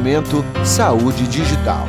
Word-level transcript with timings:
Momento 0.00 0.42
Saúde 0.64 1.26
Digital. 1.26 1.86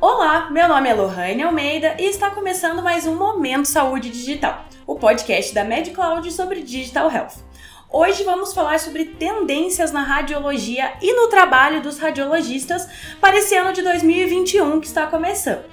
Olá, 0.00 0.48
meu 0.48 0.68
nome 0.68 0.88
é 0.88 0.94
Lohane 0.94 1.42
Almeida 1.42 1.96
e 1.98 2.04
está 2.04 2.30
começando 2.30 2.84
mais 2.84 3.04
um 3.04 3.16
Momento 3.16 3.66
Saúde 3.66 4.10
Digital, 4.10 4.64
o 4.86 4.94
podcast 4.94 5.52
da 5.52 5.64
MedCloud 5.64 6.30
sobre 6.30 6.62
Digital 6.62 7.10
Health. 7.10 7.44
Hoje 7.90 8.22
vamos 8.22 8.54
falar 8.54 8.78
sobre 8.78 9.06
tendências 9.06 9.90
na 9.90 10.04
radiologia 10.04 10.92
e 11.02 11.12
no 11.14 11.26
trabalho 11.26 11.82
dos 11.82 11.98
radiologistas 11.98 12.88
para 13.20 13.36
esse 13.36 13.56
ano 13.56 13.72
de 13.72 13.82
2021 13.82 14.78
que 14.78 14.86
está 14.86 15.08
começando. 15.08 15.64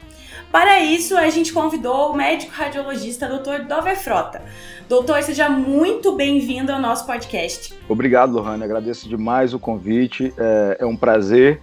Para 0.53 0.79
isso, 0.81 1.17
a 1.17 1.31
gente 1.31 1.51
convidou 1.51 2.11
o 2.11 2.15
médico 2.15 2.51
radiologista 2.51 3.27
Dr. 3.27 3.63
Dover 3.67 3.97
Frota. 3.97 4.43
Doutor, 4.87 5.23
seja 5.23 5.49
muito 5.49 6.15
bem-vindo 6.15 6.71
ao 6.71 6.79
nosso 6.79 7.05
podcast. 7.05 7.73
Obrigado, 7.87 8.33
Lohane. 8.33 8.63
Agradeço 8.63 9.07
demais 9.07 9.53
o 9.53 9.59
convite. 9.59 10.33
É, 10.37 10.77
é 10.81 10.85
um 10.85 10.95
prazer 10.95 11.61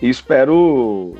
e 0.00 0.08
espero 0.08 1.14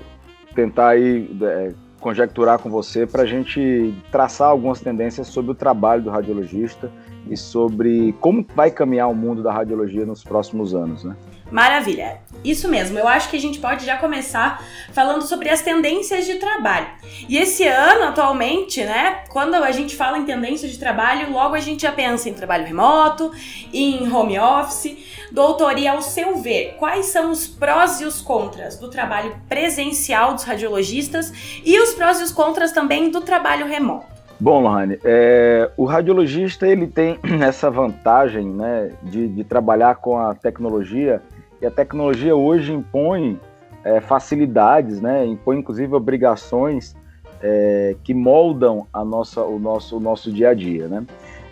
tentar 0.55 0.91
aí, 0.91 1.31
é, 1.43 1.73
conjecturar 2.01 2.59
com 2.59 2.71
você 2.71 3.07
para 3.07 3.23
a 3.23 3.27
gente 3.27 3.95
traçar 4.11 4.49
algumas 4.49 4.81
tendências 4.81 5.29
sobre 5.29 5.53
o 5.53 5.55
trabalho 5.55 6.03
do 6.03 6.11
radiologista 6.11 6.91
e 7.29 7.37
sobre 7.37 8.13
como 8.21 8.45
vai 8.55 8.71
caminhar 8.71 9.09
o 9.09 9.15
mundo 9.15 9.43
da 9.43 9.53
radiologia 9.53 10.05
nos 10.05 10.25
próximos 10.25 10.75
anos, 10.75 11.05
né? 11.05 11.15
Maravilha. 11.53 12.17
Isso 12.43 12.67
mesmo. 12.67 12.99
Eu 12.99 13.07
acho 13.07 13.29
que 13.29 13.37
a 13.37 13.41
gente 13.41 13.59
pode 13.59 13.85
já 13.85 13.99
começar 13.99 14.65
falando 14.91 15.21
sobre 15.21 15.51
as 15.51 15.61
tendências 15.61 16.25
de 16.25 16.37
trabalho. 16.37 16.87
E 17.29 17.37
esse 17.37 17.69
ano, 17.69 18.05
atualmente, 18.05 18.83
né, 18.83 19.25
quando 19.29 19.55
a 19.55 19.71
gente 19.71 19.95
fala 19.95 20.17
em 20.17 20.25
tendências 20.25 20.73
de 20.73 20.79
trabalho, 20.79 21.31
logo 21.31 21.55
a 21.55 21.61
gente 21.61 21.83
já 21.83 21.93
pensa 21.93 22.31
em 22.31 22.33
trabalho 22.33 22.65
remoto, 22.65 23.31
em 23.71 24.11
home 24.11 24.39
office. 24.39 24.97
Doutor, 25.31 25.79
e 25.79 25.87
ao 25.87 26.01
seu 26.01 26.37
ver, 26.37 26.77
quais 26.79 27.07
são 27.07 27.31
os 27.31 27.47
prós 27.47 28.01
e 28.01 28.07
os 28.07 28.23
contras 28.23 28.79
do 28.79 28.89
trabalho 28.89 29.37
presencial 29.47 30.33
dos 30.33 30.45
radiologistas 30.45 31.61
e 31.65 31.79
os 31.79 31.93
prós 31.93 32.19
e 32.19 32.25
os 32.25 32.33
contras 32.33 32.73
também 32.73 33.11
do 33.11 33.21
trabalho 33.21 33.67
remoto? 33.67 34.13
Bom, 34.43 34.61
Lohane, 34.61 34.99
é, 35.05 35.71
o 35.77 35.85
radiologista 35.85 36.67
ele 36.67 36.89
tem 36.89 37.17
essa 37.41 37.71
vantagem 37.71 38.45
né, 38.45 38.91
de, 39.03 39.29
de 39.29 39.45
trabalhar 39.45 39.95
com 39.97 40.19
a 40.19 40.35
tecnologia 40.35 41.23
e 41.63 41.67
a 41.67 41.71
tecnologia 41.71 42.35
hoje 42.35 42.73
impõe 42.73 43.39
é, 43.85 44.01
facilidades, 44.01 45.01
né? 45.01 45.25
impõe 45.25 45.61
inclusive 45.61 45.95
obrigações 45.95 46.97
é, 47.41 47.95
que 48.03 48.13
moldam 48.13 48.87
a 48.93 49.05
nossa, 49.05 49.43
o, 49.43 49.61
nosso, 49.61 49.97
o 49.97 50.01
nosso 50.01 50.33
dia 50.33 50.51
a 50.51 50.55
dia. 50.55 50.89
Né? 50.89 51.07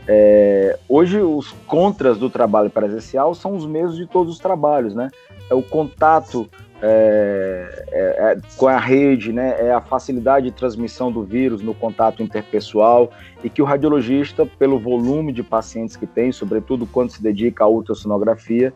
É, 0.09 0.77
hoje, 0.89 1.21
os 1.21 1.53
contras 1.67 2.19
do 2.19 2.29
trabalho 2.29 2.69
presencial 2.69 3.35
são 3.37 3.55
os 3.55 3.65
mesmos 3.65 3.97
de 3.97 4.07
todos 4.07 4.35
os 4.35 4.41
trabalhos. 4.41 4.97
Né? 4.97 5.11
É 5.49 5.55
o 5.55 5.63
contato 5.63 6.51
é, 6.83 7.85
é, 7.93 8.01
é, 8.33 8.39
com 8.57 8.67
a 8.67 8.79
rede, 8.79 9.33
né, 9.33 9.55
é 9.59 9.71
a 9.71 9.83
facilidade 9.83 10.47
de 10.47 10.53
transmissão 10.53 11.13
do 11.13 11.23
vírus 11.23 11.61
no 11.61 11.75
contato 11.75 12.23
interpessoal 12.23 13.11
e 13.45 13.51
que 13.51 13.61
o 13.61 13.67
radiologista, 13.67 14.47
pelo 14.47 14.79
volume 14.79 15.31
de 15.31 15.43
pacientes 15.43 15.95
que 15.95 16.07
tem, 16.07 16.33
sobretudo 16.33 16.87
quando 16.87 17.11
se 17.11 17.23
dedica 17.23 17.65
à 17.65 17.69
ultrassonografia, 17.69 18.73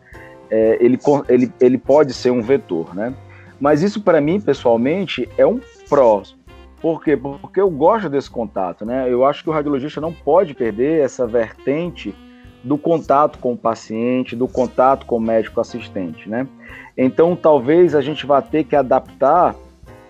é, 0.49 0.77
ele, 0.79 0.99
ele, 1.27 1.51
ele 1.59 1.77
pode 1.77 2.13
ser 2.13 2.31
um 2.31 2.41
vetor, 2.41 2.95
né? 2.95 3.13
Mas 3.59 3.81
isso 3.81 4.01
para 4.01 4.19
mim, 4.19 4.39
pessoalmente, 4.39 5.29
é 5.37 5.45
um 5.45 5.59
pró. 5.89 6.23
Por 6.81 7.03
quê? 7.03 7.17
Porque 7.17 7.59
eu 7.59 7.69
gosto 7.69 8.09
desse 8.09 8.29
contato, 8.29 8.85
né? 8.85 9.11
Eu 9.11 9.25
acho 9.25 9.43
que 9.43 9.49
o 9.49 9.53
radiologista 9.53 9.99
não 10.01 10.13
pode 10.13 10.53
perder 10.53 11.03
essa 11.03 11.25
vertente 11.25 12.13
do 12.63 12.77
contato 12.77 13.39
com 13.39 13.53
o 13.53 13.57
paciente, 13.57 14.35
do 14.35 14.47
contato 14.47 15.05
com 15.05 15.17
o 15.17 15.21
médico 15.21 15.61
assistente, 15.61 16.29
né? 16.29 16.47
Então, 16.97 17.35
talvez 17.35 17.95
a 17.95 18.01
gente 18.01 18.25
vá 18.25 18.41
ter 18.41 18.63
que 18.63 18.75
adaptar 18.75 19.55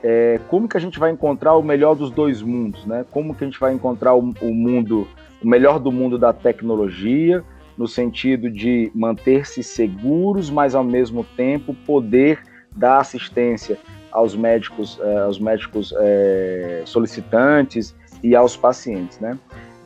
é, 0.03 0.40
como 0.50 0.68
que 0.68 0.78
a 0.78 0.79
gente 0.79 1.00
vai 1.00 1.12
encontrar 1.12 1.56
o 1.56 1.63
melhor 1.63 1.95
dos 1.95 2.12
dois 2.12 2.41
mundos, 2.41 2.85
né? 2.85 3.06
Como 3.12 3.34
que 3.34 3.44
a 3.44 3.47
gente 3.47 3.59
vai 3.59 3.74
encontrar 3.74 4.13
o, 4.13 4.34
o 4.41 4.53
mundo, 4.53 5.07
o 5.44 5.47
melhor 5.47 5.79
do 5.79 5.91
mundo 5.91 6.18
da 6.18 6.31
tecnologia, 6.31 7.44
no 7.78 7.88
sentido 7.88 8.50
de 8.50 8.91
manter-se 8.94 9.62
seguros, 9.63 10.50
mas 10.50 10.75
ao 10.75 10.84
mesmo 10.84 11.24
tempo 11.36 11.74
poder 11.86 12.40
dar 12.75 13.00
assistência 13.00 13.78
aos 14.12 14.36
médicos, 14.36 15.00
eh, 15.02 15.18
aos 15.19 15.40
médicos 15.40 15.94
é, 15.97 16.84
solicitantes 16.86 17.94
e 18.24 18.36
aos 18.36 18.56
pacientes, 18.56 19.19
né? 19.19 19.38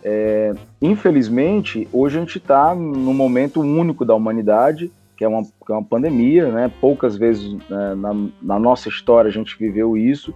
É, 0.04 0.54
infelizmente, 0.82 1.88
hoje 1.92 2.18
a 2.18 2.20
gente 2.22 2.38
está 2.38 2.74
num 2.74 3.14
momento 3.14 3.60
único 3.60 4.06
da 4.06 4.16
humanidade, 4.16 4.92
que 5.18 5.26
é 5.26 5.28
uma, 5.28 5.44
que 5.44 5.72
é 5.72 5.74
uma 5.74 5.84
pandemia, 5.84 6.48
né? 6.50 6.72
Poucas 6.80 7.18
vezes 7.18 7.54
né, 7.70 7.96
na, 7.96 8.14
na 8.42 8.60
nossa 8.60 8.88
história 8.88 9.30
a 9.30 9.34
gente 9.34 9.58
viveu 9.58 9.98
isso, 9.98 10.34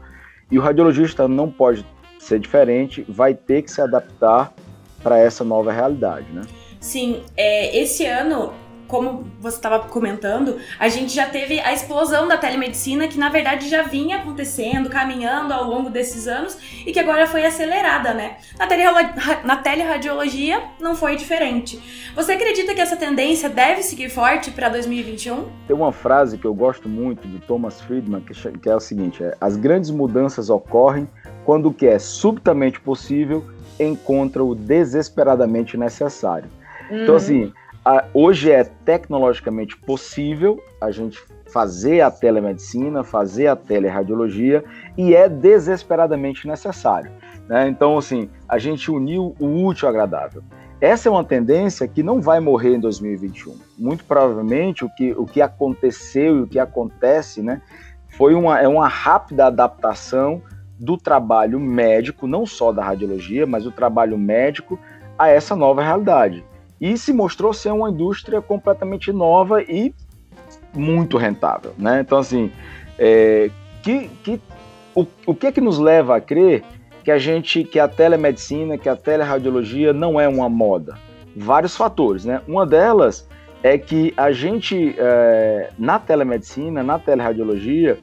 e 0.52 0.58
o 0.58 0.62
radiologista 0.62 1.28
não 1.28 1.50
pode 1.50 1.86
ser 2.20 2.40
diferente, 2.40 3.06
vai 3.08 3.34
ter 3.34 3.62
que 3.62 3.72
se 3.72 3.82
adaptar 3.82 4.52
para 5.02 5.20
essa 5.20 5.44
nova 5.44 5.72
realidade, 5.72 6.26
né? 6.34 6.42
Sim, 6.84 7.24
é, 7.38 7.78
esse 7.78 8.06
ano 8.06 8.52
como 8.90 9.24
você 9.40 9.56
estava 9.56 9.80
comentando, 9.80 10.58
a 10.78 10.88
gente 10.88 11.16
já 11.16 11.26
teve 11.26 11.60
a 11.62 11.74
explosão 11.74 12.28
da 12.28 12.38
telemedicina 12.38 13.08
que 13.08 13.18
na 13.18 13.30
verdade 13.30 13.68
já 13.68 13.82
vinha 13.82 14.18
acontecendo, 14.18 14.88
caminhando 14.90 15.52
ao 15.52 15.64
longo 15.64 15.90
desses 15.90 16.28
anos 16.28 16.56
e 16.86 16.92
que 16.92 17.00
agora 17.00 17.26
foi 17.26 17.44
acelerada, 17.44 18.14
né? 18.14 18.38
Na, 18.60 18.68
na 19.44 19.56
teleradiologia 19.56 20.62
não 20.80 20.94
foi 20.94 21.16
diferente. 21.16 21.82
Você 22.16 22.34
acredita 22.34 22.76
que 22.76 22.82
essa 22.82 22.98
tendência 22.98 23.50
deve 23.50 23.82
seguir 23.82 24.10
forte 24.10 24.52
para 24.52 24.70
2021? 24.70 25.48
Tem 25.66 25.76
uma 25.76 25.94
frase 25.94 26.38
que 26.38 26.46
eu 26.46 26.54
gosto 26.54 26.88
muito 26.88 27.28
do 27.28 27.40
Thomas 27.40 27.82
Friedman 27.82 28.22
que 28.22 28.70
é 28.70 28.76
o 28.76 28.80
seguinte: 28.80 29.24
é, 29.24 29.36
as 29.40 29.56
grandes 29.56 29.90
mudanças 29.90 30.50
ocorrem 30.50 31.08
quando 31.46 31.70
o 31.70 31.74
que 31.74 31.88
é 31.88 31.98
subitamente 31.98 32.80
possível 32.80 33.44
encontra 33.80 34.44
o 34.44 34.54
desesperadamente 34.54 35.78
necessário. 35.78 36.50
Então, 36.94 36.98
uhum. 36.98 37.04
Então, 37.04 37.16
assim, 37.16 37.54
a, 37.84 38.06
hoje 38.14 38.52
é 38.52 38.64
tecnologicamente 38.64 39.76
possível 39.76 40.62
a 40.80 40.92
gente 40.92 41.20
fazer 41.52 42.02
a 42.02 42.10
telemedicina, 42.10 43.04
fazer 43.04 43.48
a 43.48 43.56
teleradiologia 43.56 44.64
e 44.98 45.16
é 45.16 45.28
desesperadamente 45.28 46.48
necessário. 46.48 47.12
Né? 47.48 47.68
Então, 47.68 47.98
assim, 47.98 48.30
a 48.48 48.58
gente 48.58 48.90
uniu 48.90 49.36
o 49.40 49.66
útil 49.66 49.88
ao 49.88 49.94
agradável. 49.94 50.42
Essa 50.80 51.08
é 51.08 51.12
uma 51.12 51.24
tendência 51.24 51.88
que 51.88 52.04
não 52.04 52.22
vai 52.22 52.40
morrer 52.40 52.76
em 52.76 52.80
2021. 52.80 53.56
Muito 53.78 54.04
provavelmente 54.06 54.84
o 54.84 54.90
que, 54.90 55.12
o 55.14 55.26
que 55.26 55.42
aconteceu 55.42 56.38
e 56.38 56.42
o 56.42 56.48
que 56.48 56.60
acontece 56.60 57.42
né, 57.42 57.62
foi 58.10 58.34
uma, 58.34 58.60
é 58.60 58.68
uma 58.68 58.88
rápida 58.88 59.48
adaptação 59.48 60.42
do 60.80 60.98
trabalho 60.98 61.60
médico, 61.60 62.28
não 62.28 62.46
só 62.46 62.72
da 62.72 62.84
radiologia, 62.84 63.46
mas 63.46 63.66
o 63.66 63.72
trabalho 63.72 64.18
médico 64.18 64.78
a 65.18 65.30
essa 65.30 65.56
nova 65.56 65.82
realidade 65.84 66.44
e 66.80 66.98
se 66.98 67.14
mostrou 67.14 67.54
ser 67.54 67.72
uma 67.72 67.90
indústria 67.90 68.42
completamente 68.42 69.12
nova 69.12 69.62
e 69.62 69.94
muito 70.74 71.18
rentável, 71.18 71.74
né? 71.78 72.02
Então 72.02 72.18
assim, 72.18 72.52
é, 72.98 73.50
que, 73.82 74.08
que, 74.24 74.42
o, 74.96 75.06
o 75.26 75.36
que 75.36 75.48
é 75.48 75.52
que 75.52 75.62
nos 75.62 75.78
leva 75.78 76.18
a 76.18 76.22
crer 76.22 76.64
que 77.04 77.12
a 77.12 77.18
gente, 77.18 77.64
que 77.64 77.80
a 77.80 77.88
telemedicina, 77.88 78.78
que 78.78 78.88
a 78.88 78.96
teleradiologia 78.96 79.92
não 79.92 80.20
é 80.20 80.28
uma 80.28 80.48
moda? 80.50 80.98
Vários 81.36 81.76
fatores, 81.76 82.26
né? 82.26 82.42
Uma 82.48 82.66
delas 82.66 83.28
é 83.62 83.78
que 83.78 84.14
a 84.16 84.32
gente 84.32 84.96
é, 84.98 85.70
na 85.78 85.98
telemedicina, 86.00 86.84
na 86.84 87.00
teleradiologia, 87.00 87.98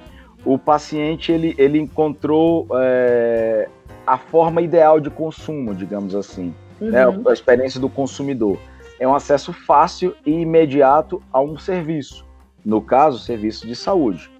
o 0.45 0.59
paciente 0.59 1.31
ele, 1.31 1.55
ele 1.59 1.79
encontrou 1.79 2.67
é, 2.75 3.69
a 4.07 4.17
forma 4.17 4.63
ideal 4.63 4.99
de 4.99 5.11
consumo, 5.11 5.75
digamos 5.75 6.15
assim? 6.15 6.55
Uhum. 6.81 6.91
né? 6.91 7.05
a 7.29 7.33
experiência 7.33 7.81
do 7.81 7.89
consumidor 7.89 8.59
é 8.99 9.09
um 9.09 9.15
acesso 9.15 9.53
fácil 9.53 10.15
e 10.27 10.31
imediato 10.31 11.23
a 11.33 11.41
um 11.41 11.59
serviço, 11.59 12.25
no 12.65 12.83
caso, 12.83 13.19
serviço 13.19 13.67
de 13.67 13.75
saúde. 13.75 14.31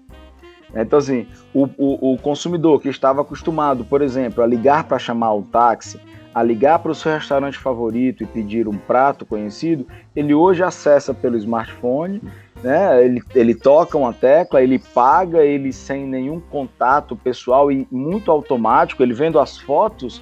Então, 0.73 0.99
assim, 0.99 1.27
o, 1.53 1.67
o, 1.77 2.13
o 2.13 2.17
consumidor 2.17 2.79
que 2.79 2.87
estava 2.87 3.21
acostumado, 3.21 3.83
por 3.83 4.01
exemplo, 4.01 4.43
a 4.43 4.47
ligar 4.47 4.85
para 4.85 4.99
chamar 4.99 5.33
o 5.33 5.41
táxi, 5.41 5.99
a 6.33 6.41
ligar 6.41 6.79
para 6.79 6.91
o 6.91 6.95
seu 6.95 7.11
restaurante 7.11 7.57
favorito 7.57 8.23
e 8.23 8.25
pedir 8.25 8.67
um 8.67 8.77
prato 8.77 9.25
conhecido, 9.25 9.85
ele 10.15 10.33
hoje 10.33 10.63
acessa 10.63 11.13
pelo 11.13 11.35
smartphone, 11.37 12.21
né? 12.63 13.03
ele, 13.03 13.21
ele 13.35 13.53
toca 13.53 13.97
uma 13.97 14.13
tecla, 14.13 14.61
ele 14.61 14.79
paga, 14.79 15.43
ele 15.43 15.73
sem 15.73 16.05
nenhum 16.05 16.39
contato 16.39 17.17
pessoal 17.17 17.69
e 17.71 17.85
muito 17.91 18.31
automático, 18.31 19.03
ele 19.03 19.13
vendo 19.13 19.39
as 19.39 19.57
fotos 19.57 20.21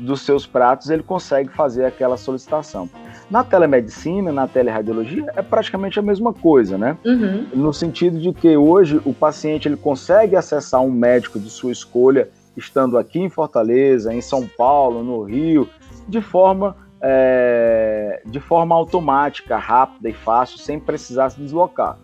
dos 0.00 0.22
seus 0.22 0.46
pratos, 0.46 0.90
ele 0.90 1.02
consegue 1.02 1.50
fazer 1.50 1.84
aquela 1.84 2.16
solicitação. 2.16 2.88
Na 3.30 3.44
telemedicina, 3.44 4.32
na 4.32 4.48
teleradiologia, 4.48 5.26
é 5.36 5.42
praticamente 5.42 5.98
a 5.98 6.02
mesma 6.02 6.32
coisa, 6.32 6.76
né? 6.76 6.96
Uhum. 7.04 7.46
No 7.54 7.72
sentido 7.72 8.18
de 8.18 8.32
que 8.32 8.56
hoje 8.56 9.00
o 9.04 9.12
paciente 9.12 9.68
ele 9.68 9.76
consegue 9.76 10.34
acessar 10.34 10.80
um 10.80 10.90
médico 10.90 11.38
de 11.38 11.50
sua 11.50 11.70
escolha 11.70 12.28
estando 12.56 12.98
aqui 12.98 13.20
em 13.20 13.28
Fortaleza, 13.28 14.12
em 14.12 14.20
São 14.20 14.46
Paulo, 14.46 15.02
no 15.04 15.22
Rio, 15.22 15.68
de 16.08 16.20
forma 16.20 16.76
é, 17.00 18.20
de 18.26 18.40
forma 18.40 18.74
automática, 18.74 19.56
rápida 19.56 20.08
e 20.08 20.12
fácil, 20.12 20.58
sem 20.58 20.78
precisar 20.78 21.30
se 21.30 21.40
deslocar. 21.40 21.98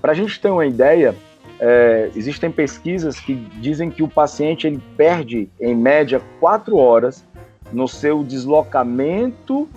Para 0.00 0.12
a 0.12 0.14
gente 0.14 0.40
ter 0.40 0.48
uma 0.48 0.64
ideia, 0.64 1.14
é, 1.60 2.10
existem 2.14 2.50
pesquisas 2.50 3.18
que 3.18 3.34
dizem 3.34 3.90
que 3.90 4.02
o 4.02 4.08
paciente 4.08 4.66
ele 4.66 4.80
perde, 4.96 5.50
em 5.60 5.74
média, 5.74 6.20
quatro 6.40 6.76
horas 6.76 7.24
no 7.72 7.86
seu 7.86 8.22
deslocamento 8.22 9.68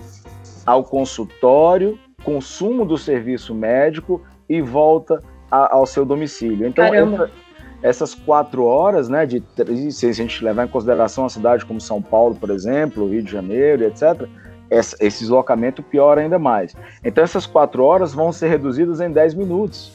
ao 0.65 0.83
consultório, 0.83 1.97
consumo 2.23 2.85
do 2.85 2.97
serviço 2.97 3.53
médico 3.53 4.21
e 4.47 4.61
volta 4.61 5.21
a, 5.49 5.75
ao 5.75 5.85
seu 5.85 6.05
domicílio. 6.05 6.67
Então, 6.67 6.85
essa, 6.85 7.31
essas 7.81 8.13
quatro 8.13 8.63
horas, 8.65 9.09
né, 9.09 9.25
de, 9.25 9.43
se 9.91 10.07
a 10.07 10.11
gente 10.11 10.43
levar 10.43 10.65
em 10.65 10.67
consideração 10.67 11.25
a 11.25 11.29
cidade 11.29 11.65
como 11.65 11.81
São 11.81 12.01
Paulo, 12.01 12.35
por 12.35 12.49
exemplo, 12.49 13.09
Rio 13.09 13.23
de 13.23 13.31
Janeiro, 13.31 13.83
etc., 13.83 14.27
esse 14.69 15.19
deslocamento 15.19 15.83
piora 15.83 16.21
ainda 16.21 16.39
mais. 16.39 16.73
Então, 17.03 17.21
essas 17.21 17.45
quatro 17.45 17.83
horas 17.83 18.13
vão 18.13 18.31
ser 18.31 18.47
reduzidas 18.47 19.01
em 19.01 19.11
10 19.11 19.33
minutos. 19.33 19.91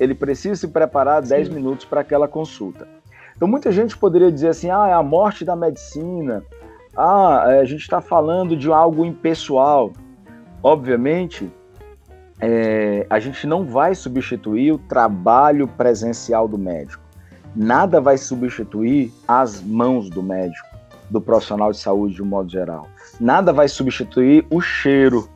Ele 0.00 0.16
precisa 0.16 0.56
se 0.56 0.68
preparar 0.68 1.22
10 1.22 1.48
minutos 1.48 1.84
para 1.84 2.00
aquela 2.00 2.26
consulta. 2.26 2.88
Então, 3.36 3.46
muita 3.46 3.70
gente 3.70 3.96
poderia 3.96 4.32
dizer 4.32 4.48
assim: 4.48 4.68
ah, 4.68 4.88
é 4.88 4.92
a 4.92 5.02
morte 5.02 5.44
da 5.44 5.54
medicina, 5.54 6.42
ah, 6.96 7.44
é, 7.48 7.60
a 7.60 7.64
gente 7.64 7.82
está 7.82 8.00
falando 8.00 8.56
de 8.56 8.72
algo 8.72 9.04
impessoal. 9.04 9.92
Obviamente, 10.62 11.50
é, 12.40 13.06
a 13.08 13.18
gente 13.18 13.46
não 13.46 13.64
vai 13.64 13.94
substituir 13.94 14.72
o 14.72 14.78
trabalho 14.78 15.68
presencial 15.68 16.48
do 16.48 16.58
médico. 16.58 17.02
Nada 17.54 18.00
vai 18.00 18.18
substituir 18.18 19.12
as 19.26 19.62
mãos 19.62 20.10
do 20.10 20.22
médico, 20.22 20.68
do 21.10 21.20
profissional 21.20 21.70
de 21.70 21.78
saúde 21.78 22.14
de 22.14 22.22
um 22.22 22.26
modo 22.26 22.50
geral. 22.50 22.86
Nada 23.20 23.52
vai 23.52 23.68
substituir 23.68 24.46
o 24.50 24.60
cheiro, 24.60 25.28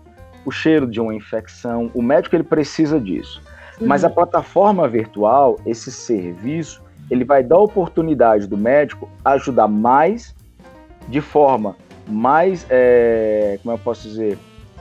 o 0.44 0.50
cheiro 0.50 0.86
de 0.86 1.00
uma 1.00 1.14
infecção. 1.14 1.90
O 1.94 2.02
médico 2.02 2.36
ele 2.36 2.42
precisa 2.42 3.00
disso. 3.00 3.42
Uhum. 3.80 3.86
Mas 3.86 4.04
a 4.04 4.10
plataforma 4.10 4.86
virtual, 4.88 5.58
esse 5.64 5.90
serviço, 5.90 6.82
ele 7.10 7.24
vai 7.24 7.42
dar 7.42 7.56
a 7.56 7.60
oportunidade 7.60 8.46
do 8.46 8.56
médico 8.56 9.08
ajudar 9.24 9.68
mais 9.68 10.34
de 11.10 11.20
forma 11.20 11.76
mais, 12.06 12.66
é, 12.70 13.58
como 13.62 13.74
eu 13.74 13.78
posso 13.78 14.08
dizer, 14.08 14.38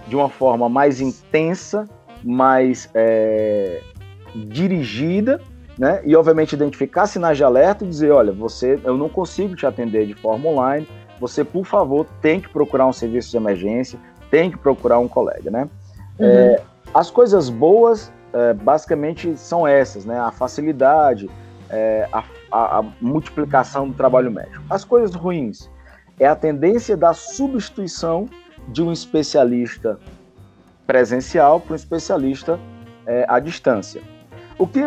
de 0.07 0.15
uma 0.15 0.29
forma 0.29 0.69
mais 0.69 1.01
intensa, 1.01 1.87
mais 2.23 2.89
é, 2.93 3.81
dirigida, 4.35 5.41
né? 5.77 6.01
E 6.05 6.15
obviamente 6.15 6.53
identificar 6.53 7.07
sinais 7.07 7.37
de 7.37 7.43
alerta 7.43 7.83
e 7.83 7.87
dizer, 7.87 8.11
olha, 8.11 8.31
você, 8.31 8.79
eu 8.83 8.97
não 8.97 9.09
consigo 9.09 9.55
te 9.55 9.65
atender 9.65 10.05
de 10.05 10.13
forma 10.13 10.49
online, 10.49 10.87
você 11.19 11.43
por 11.43 11.65
favor 11.65 12.05
tem 12.21 12.39
que 12.39 12.49
procurar 12.49 12.85
um 12.85 12.93
serviço 12.93 13.31
de 13.31 13.37
emergência, 13.37 13.99
tem 14.29 14.51
que 14.51 14.57
procurar 14.57 14.99
um 14.99 15.07
colega, 15.07 15.49
né? 15.49 15.69
Uhum. 16.19 16.25
É, 16.25 16.61
as 16.93 17.09
coisas 17.09 17.49
boas, 17.49 18.11
é, 18.33 18.53
basicamente 18.53 19.35
são 19.37 19.67
essas, 19.67 20.05
né? 20.05 20.19
A 20.19 20.31
facilidade, 20.31 21.29
é, 21.69 22.07
a, 22.11 22.23
a, 22.51 22.79
a 22.79 22.85
multiplicação 23.01 23.87
do 23.87 23.93
trabalho 23.93 24.31
médico. 24.31 24.63
As 24.69 24.83
coisas 24.83 25.15
ruins, 25.15 25.69
é 26.19 26.27
a 26.27 26.35
tendência 26.35 26.97
da 26.97 27.13
substituição 27.13 28.27
de 28.67 28.83
um 28.83 28.91
especialista 28.91 29.99
presencial 30.85 31.59
para 31.59 31.73
um 31.73 31.75
especialista 31.75 32.59
é, 33.05 33.25
à 33.27 33.39
distância. 33.39 34.01
O 34.57 34.67
que 34.67 34.81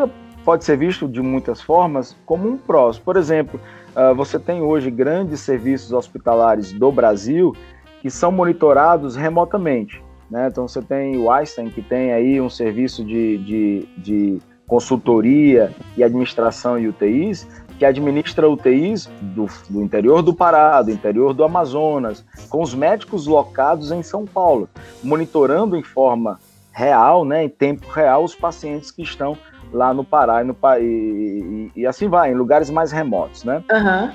pode 0.44 0.64
ser 0.64 0.76
visto 0.76 1.08
de 1.08 1.20
muitas 1.20 1.60
formas 1.60 2.16
como 2.26 2.48
um 2.48 2.56
prós. 2.56 2.98
Por 2.98 3.16
exemplo, 3.16 3.60
uh, 3.96 4.14
você 4.14 4.38
tem 4.38 4.60
hoje 4.60 4.90
grandes 4.90 5.40
serviços 5.40 5.92
hospitalares 5.92 6.72
do 6.72 6.90
Brasil 6.90 7.54
que 8.00 8.10
são 8.10 8.32
monitorados 8.32 9.14
remotamente. 9.14 10.02
Né? 10.30 10.48
Então 10.50 10.66
você 10.66 10.82
tem 10.82 11.16
o 11.16 11.30
Einstein, 11.30 11.70
que 11.70 11.82
tem 11.82 12.12
aí 12.12 12.40
um 12.40 12.50
serviço 12.50 13.04
de, 13.04 13.38
de, 13.38 13.88
de 13.98 14.38
consultoria 14.66 15.70
e 15.96 16.02
administração 16.02 16.78
e 16.78 16.88
UTIs, 16.88 17.46
que 17.82 17.86
administra 17.86 18.48
UTIs 18.48 19.10
do, 19.20 19.48
do, 19.68 19.82
interior 19.82 20.22
do 20.22 20.32
Pará, 20.32 20.80
do 20.82 20.92
interior 20.92 21.34
do 21.34 21.42
Amazonas, 21.42 22.24
com 22.48 22.62
os 22.62 22.72
médicos 22.72 23.26
locados 23.26 23.90
em 23.90 24.04
São 24.04 24.24
Paulo, 24.24 24.68
monitorando 25.02 25.76
em 25.76 25.82
forma 25.82 26.38
real, 26.70 27.24
né, 27.24 27.42
em 27.42 27.48
tempo 27.48 27.88
real, 27.90 28.22
os 28.22 28.36
pacientes 28.36 28.92
que 28.92 29.02
estão 29.02 29.36
lá 29.72 29.92
no 29.92 30.04
Pará 30.04 30.44
e, 30.44 30.44
no, 30.44 30.56
e, 30.78 31.70
e, 31.74 31.80
e 31.80 31.84
assim 31.84 32.06
vai, 32.06 32.30
em 32.30 32.36
lugares 32.36 32.70
mais 32.70 32.92
remotos, 32.92 33.42
né? 33.42 33.64
Uhum. 33.68 34.12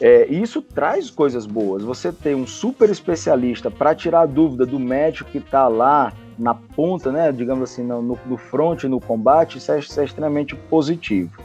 É, 0.00 0.26
isso 0.28 0.62
traz 0.62 1.10
coisas 1.10 1.46
boas. 1.46 1.82
Você 1.82 2.12
tem 2.12 2.36
um 2.36 2.46
super 2.46 2.88
especialista 2.90 3.72
para 3.72 3.92
tirar 3.92 4.20
a 4.20 4.26
dúvida 4.26 4.64
do 4.64 4.78
médico 4.78 5.32
que 5.32 5.38
está 5.38 5.66
lá 5.66 6.12
na 6.38 6.54
ponta, 6.54 7.10
né, 7.10 7.32
digamos 7.32 7.72
assim, 7.72 7.82
no, 7.82 8.00
no 8.00 8.36
front, 8.36 8.84
no 8.84 9.00
combate, 9.00 9.58
isso 9.58 9.72
é, 9.72 9.80
isso 9.80 10.00
é 10.00 10.04
extremamente 10.04 10.54
positivo. 10.54 11.42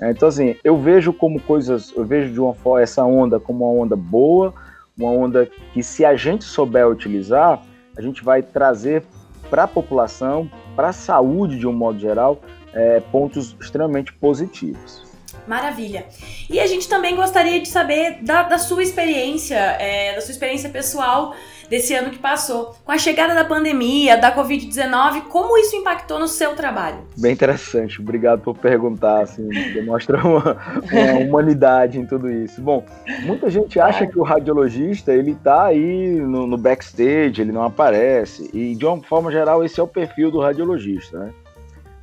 É, 0.00 0.10
então, 0.10 0.28
assim, 0.28 0.56
eu 0.62 0.76
vejo 0.76 1.12
como 1.12 1.40
coisas, 1.40 1.92
eu 1.96 2.04
vejo 2.04 2.32
de 2.32 2.40
uma 2.40 2.54
forma 2.54 2.82
essa 2.82 3.04
onda 3.04 3.40
como 3.40 3.64
uma 3.64 3.82
onda 3.84 3.96
boa, 3.96 4.54
uma 4.96 5.10
onda 5.10 5.48
que, 5.72 5.82
se 5.82 6.04
a 6.04 6.14
gente 6.14 6.44
souber 6.44 6.88
utilizar, 6.88 7.62
a 7.96 8.00
gente 8.00 8.22
vai 8.22 8.42
trazer 8.42 9.04
para 9.50 9.64
a 9.64 9.68
população, 9.68 10.50
para 10.76 10.88
a 10.88 10.92
saúde 10.92 11.58
de 11.58 11.66
um 11.66 11.72
modo 11.72 11.98
geral, 11.98 12.40
é, 12.72 13.00
pontos 13.00 13.56
extremamente 13.60 14.12
positivos. 14.12 15.08
Maravilha. 15.46 16.06
E 16.50 16.60
a 16.60 16.66
gente 16.66 16.88
também 16.88 17.16
gostaria 17.16 17.58
de 17.60 17.68
saber 17.68 18.18
da, 18.22 18.42
da 18.42 18.58
sua 18.58 18.82
experiência, 18.82 19.56
é, 19.56 20.14
da 20.14 20.20
sua 20.20 20.32
experiência 20.32 20.68
pessoal 20.68 21.34
desse 21.68 21.94
ano 21.94 22.10
que 22.10 22.18
passou. 22.18 22.74
Com 22.84 22.92
a 22.92 22.98
chegada 22.98 23.34
da 23.34 23.44
pandemia, 23.44 24.16
da 24.16 24.34
Covid-19, 24.34 25.22
como 25.28 25.56
isso 25.58 25.76
impactou 25.76 26.18
no 26.18 26.28
seu 26.28 26.54
trabalho? 26.54 26.98
Bem 27.16 27.32
interessante, 27.32 28.00
obrigado 28.00 28.40
por 28.40 28.56
perguntar, 28.56 29.22
assim, 29.22 29.48
demonstra 29.48 30.18
uma, 30.26 30.56
uma 30.90 31.18
humanidade 31.20 31.98
em 31.98 32.06
tudo 32.06 32.30
isso. 32.30 32.60
Bom, 32.60 32.84
muita 33.24 33.50
gente 33.50 33.78
acha 33.78 34.06
que 34.06 34.18
o 34.18 34.22
radiologista, 34.22 35.12
ele 35.12 35.34
tá 35.34 35.66
aí 35.66 36.14
no, 36.20 36.46
no 36.46 36.56
backstage, 36.56 37.40
ele 37.40 37.52
não 37.52 37.62
aparece, 37.62 38.50
e 38.52 38.74
de 38.74 38.86
uma 38.86 39.02
forma 39.02 39.30
geral 39.30 39.64
esse 39.64 39.78
é 39.78 39.82
o 39.82 39.88
perfil 39.88 40.30
do 40.30 40.40
radiologista, 40.40 41.18
né? 41.18 41.32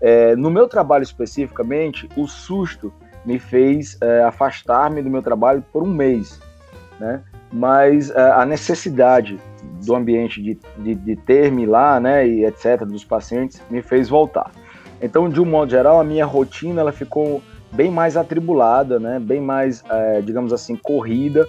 É, 0.01 0.35
no 0.35 0.51
meu 0.51 0.67
trabalho 0.67 1.03
especificamente, 1.03 2.07
o 2.15 2.27
susto 2.27 2.93
me 3.25 3.39
fez 3.39 3.97
é, 4.01 4.23
afastar-me 4.23 5.01
do 5.01 5.09
meu 5.09 5.21
trabalho 5.21 5.63
por 5.73 5.81
um 5.81 5.91
mês, 5.91 6.39
né? 6.99 7.21
Mas 7.51 8.11
é, 8.11 8.31
a 8.31 8.45
necessidade 8.45 9.39
do 9.85 9.95
ambiente 9.95 10.41
de, 10.41 10.57
de, 10.77 10.95
de 10.95 11.15
ter-me 11.15 11.65
lá, 11.65 11.99
né, 11.99 12.27
e 12.27 12.45
etc, 12.45 12.83
dos 12.85 13.03
pacientes, 13.03 13.61
me 13.69 13.81
fez 13.81 14.09
voltar. 14.09 14.51
Então, 15.01 15.29
de 15.29 15.41
um 15.41 15.45
modo 15.45 15.71
geral, 15.71 15.99
a 15.99 16.03
minha 16.03 16.25
rotina 16.25 16.81
ela 16.81 16.91
ficou 16.91 17.41
bem 17.71 17.91
mais 17.91 18.15
atribulada, 18.15 18.99
né, 18.99 19.19
bem 19.19 19.41
mais, 19.41 19.83
é, 19.89 20.21
digamos 20.21 20.53
assim, 20.53 20.75
corrida, 20.75 21.47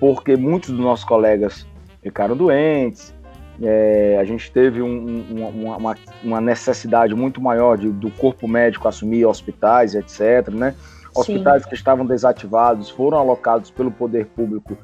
porque 0.00 0.36
muitos 0.36 0.70
dos 0.70 0.80
nossos 0.80 1.04
colegas 1.04 1.66
ficaram 2.02 2.36
doentes, 2.36 3.14
é, 3.60 4.16
a 4.20 4.24
gente 4.24 4.50
teve 4.52 4.80
um, 4.80 5.24
um, 5.30 5.76
uma, 5.76 5.96
uma, 6.22 6.40
necessidade 6.40 7.14
muito 7.14 7.40
maior 7.40 7.76
de, 7.76 7.88
do 7.88 8.10
corpo 8.10 8.46
médico 8.46 8.86
assumir 8.86 9.24
hospitais, 9.26 9.94
etc. 9.96 10.48
Né? 10.52 10.74
Hospitais 11.14 11.64
Sim. 11.64 11.68
que 11.68 11.74
estavam 11.74 12.06
desativados 12.06 12.88
foram 12.88 13.18
alocados 13.18 13.70
pelo 13.70 13.90
poder 13.90 14.26
público 14.26 14.78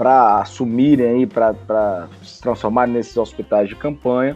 para 0.00 0.40
assumirem 0.40 1.06
aí, 1.06 1.26
para 1.26 2.08
se 2.22 2.40
transformarem 2.40 2.94
nesses 2.94 3.14
hospitais 3.18 3.68
de 3.68 3.76
campanha. 3.76 4.34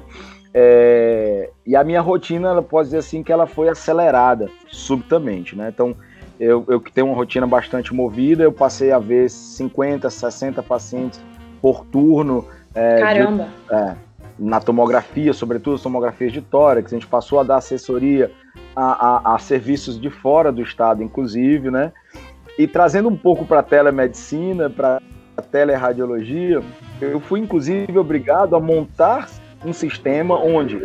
É, 0.53 1.49
e 1.67 1.75
a 1.75 1.83
minha 1.83 2.03
rotina, 2.03 2.51
ela 2.51 2.61
pode 2.61 2.89
dizer 2.89 2.99
assim, 2.99 3.23
que 3.23 3.33
ela 3.33 3.47
foi 3.47 3.71
acelerada 3.71 4.51
subitamente, 4.69 5.57
né? 5.57 5.71
Então, 5.73 5.97
eu, 6.39 6.67
eu 6.69 6.79
que 6.79 6.93
tenho 6.93 7.07
uma 7.07 7.17
rotina 7.17 7.47
bastante 7.47 7.95
movida, 7.95 8.43
eu 8.43 8.53
passei 8.53 8.93
a 8.93 8.99
ver 8.99 9.31
50, 9.31 10.11
60 10.11 10.63
pacientes 10.63 11.19
por 11.63 11.83
turno. 11.87 12.47
É, 12.75 13.01
Caramba! 13.01 13.49
De, 13.67 13.75
é, 13.75 13.97
na 14.39 14.61
tomografia, 14.61 15.33
sobretudo 15.33 15.77
as 15.77 15.83
tomografias 15.83 16.31
de 16.31 16.43
tórax, 16.43 16.93
a 16.93 16.97
gente 16.97 17.07
passou 17.07 17.41
a 17.41 17.43
dar 17.43 17.57
assessoria 17.57 18.31
a, 18.77 19.31
a, 19.31 19.35
a 19.35 19.39
serviços 19.39 19.99
de 19.99 20.11
fora 20.11 20.53
do 20.53 20.61
estado, 20.61 21.03
inclusive, 21.03 21.71
né? 21.71 21.91
E 22.59 22.67
trazendo 22.67 23.09
um 23.09 23.17
pouco 23.17 23.47
para 23.47 23.61
a 23.61 23.63
telemedicina, 23.63 24.69
para 24.69 25.01
teleradiologia, 25.43 26.63
eu 27.01 27.21
fui 27.21 27.41
inclusive 27.41 27.99
obrigado 27.99 28.55
a 28.57 28.61
montar 28.61 29.29
um 29.65 29.73
sistema 29.73 30.39
onde 30.39 30.81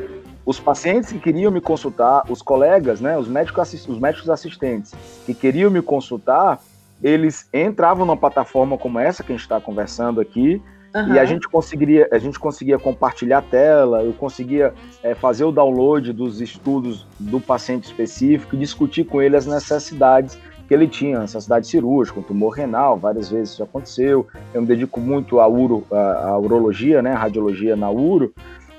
os 0.46 0.60
pacientes 0.60 1.12
que 1.12 1.20
queriam 1.20 1.52
me 1.52 1.62
consultar, 1.62 2.24
os 2.30 2.42
colegas, 2.42 3.00
né, 3.00 3.18
os 3.18 3.28
médicos, 3.28 3.88
os 3.88 4.00
médicos 4.00 4.30
assistentes 4.30 4.94
que 5.26 5.34
queriam 5.34 5.70
me 5.70 5.82
consultar, 5.82 6.60
eles 7.04 7.48
entravam 7.54 8.06
numa 8.06 8.18
plataforma 8.18 8.78
como 8.78 9.00
essa 9.00 9.24
que 9.24 9.32
a 9.32 9.36
gente 9.36 9.44
está 9.44 9.60
conversando 9.60 10.20
aqui, 10.20 10.62
Uhum. 10.96 11.14
E 11.14 11.20
a 11.20 11.26
gente 11.26 11.48
conseguiria, 11.48 12.08
a 12.12 12.18
gente 12.18 12.40
conseguia 12.40 12.80
compartilhar 12.80 13.40
a 13.40 13.42
tela, 13.42 14.04
eu 14.04 14.14
conseguia 14.14 14.74
é, 15.04 15.14
fazer 15.14 15.44
o 15.44 15.52
download 15.52 16.12
dos 16.12 16.42
estudos 16.42 17.06
do 17.20 17.40
paciente 17.40 17.86
específico 17.86 18.56
e 18.56 18.60
discutir 18.60 19.04
com 19.04 19.22
ele 19.22 19.36
as 19.36 19.46
necessidades 19.46 20.38
que 20.70 20.74
ele 20.76 20.88
tinha 20.88 21.20
necessidade 21.20 21.66
cirúrgica, 21.66 22.20
um 22.20 22.24
tumor 22.24 22.52
renal, 22.52 22.96
várias 22.96 23.28
vezes 23.28 23.54
isso 23.54 23.64
aconteceu. 23.64 24.28
Eu 24.54 24.62
me 24.62 24.68
dedico 24.68 25.00
muito 25.00 25.40
à, 25.40 25.48
uro, 25.48 25.84
à, 25.92 26.28
à 26.30 26.38
urologia, 26.38 27.02
né, 27.02 27.12
radiologia 27.12 27.76
na 27.76 27.90
uro. 27.90 28.32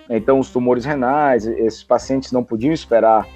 Então, 0.08 0.38
os 0.38 0.50
tumores 0.50 0.84
renais, 0.84 1.44
esses 1.44 1.82
pacientes 1.82 2.30
não 2.30 2.44
podiam 2.44 2.72
esperar 2.72 3.26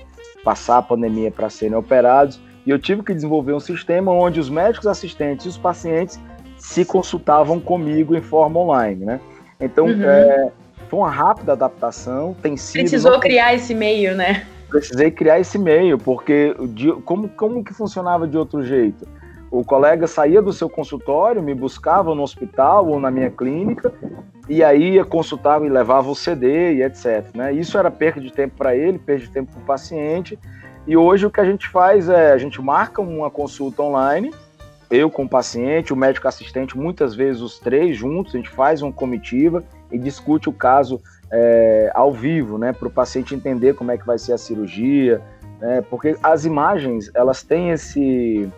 passar 0.45 0.79
a 0.79 0.83
pandemia 0.83 1.33
para 1.33 1.51
serem 1.51 1.77
operados. 1.77 2.41
E 2.65 2.71
eu 2.71 2.79
tive 2.79 3.03
que 3.03 3.13
desenvolver 3.13 3.55
um 3.55 3.61
sistema 3.61 4.13
onde 4.13 4.39
os 4.39 4.49
médicos 4.49 4.87
assistentes 4.87 5.47
e 5.47 5.49
os 5.49 5.59
pacientes 5.59 6.21
se 6.57 6.85
consultavam 6.85 7.59
comigo 7.59 8.15
em 8.15 8.23
forma 8.23 8.61
online, 8.61 9.05
né? 9.05 9.21
Então, 9.61 9.87
uhum. 9.87 10.01
é, 10.01 10.53
foi 10.89 11.01
uma 11.01 11.11
rápida 11.11 11.55
adaptação, 11.55 12.37
tem 12.41 12.57
sido... 12.57 12.83
Precisou 12.83 13.19
criar 13.19 13.53
esse 13.53 13.75
meio, 13.75 14.15
né? 14.15 14.47
Precisei 14.75 15.09
criar 15.09 15.39
esse 15.39 15.57
meio, 15.57 15.97
porque 15.97 16.53
de, 16.71 16.91
como, 17.05 17.29
como 17.29 17.63
que 17.63 17.73
funcionava 17.73 18.27
de 18.27 18.37
outro 18.37 18.61
jeito? 18.61 19.07
O 19.49 19.65
colega 19.65 20.09
saía 20.09 20.43
do 20.43 20.53
seu 20.53 20.69
consultório, 20.69 21.41
me 21.41 21.55
buscava 21.55 22.13
no 22.13 22.25
hospital 22.25 22.89
ou 22.89 22.99
na 22.99 23.09
minha 23.09 23.31
clínica, 23.31 23.93
e 24.49 24.65
aí 24.65 24.95
ia 24.95 25.05
consultar 25.05 25.65
e 25.65 25.69
levava 25.69 26.11
o 26.11 26.15
CD 26.17 26.75
e 26.75 26.83
etc. 26.83 27.25
Né? 27.37 27.53
Isso 27.53 27.79
era 27.79 27.89
perda 27.89 28.21
de 28.21 28.33
tempo 28.33 28.57
para 28.59 28.75
ele, 28.75 28.99
perda 28.99 29.23
de 29.23 29.31
tempo 29.31 29.53
para 29.53 29.63
o 29.63 29.65
paciente, 29.65 30.37
e 30.89 30.97
hoje 30.97 31.25
o 31.25 31.31
que 31.31 31.41
a 31.41 31.45
gente 31.45 31.69
faz 31.69 32.09
é, 32.09 32.33
a 32.33 32.39
gente 32.39 32.61
marca 32.61 33.01
uma 33.01 33.31
consulta 33.31 33.81
online, 33.81 34.35
eu 34.91 35.09
com 35.09 35.23
o 35.23 35.29
paciente, 35.29 35.93
o 35.93 35.97
médico 35.97 36.27
assistente, 36.27 36.77
muitas 36.77 37.15
vezes 37.15 37.41
os 37.41 37.61
três 37.61 37.97
juntos, 37.97 38.35
a 38.35 38.39
gente 38.39 38.51
faz 38.51 38.83
uma 38.83 38.93
comitiva 38.93 39.63
e 39.93 39.97
discute 39.97 40.49
o 40.49 40.53
caso 40.53 41.01
é, 41.37 41.91
ao 41.93 42.13
vivo, 42.13 42.57
né, 42.57 42.73
para 42.73 42.87
o 42.87 42.91
paciente 42.91 43.35
entender 43.35 43.75
como 43.75 43.91
é 43.91 43.99
que 43.99 44.07
vai 44.07 44.17
ser 44.17 44.35
a 44.35 44.39
cirurgia, 44.39 45.21
né, 45.61 45.83
porque 45.91 46.17
as 46.23 46.45
imagens, 46.45 47.11
elas 47.13 47.43
têm 47.43 47.71
esse, 47.71 48.49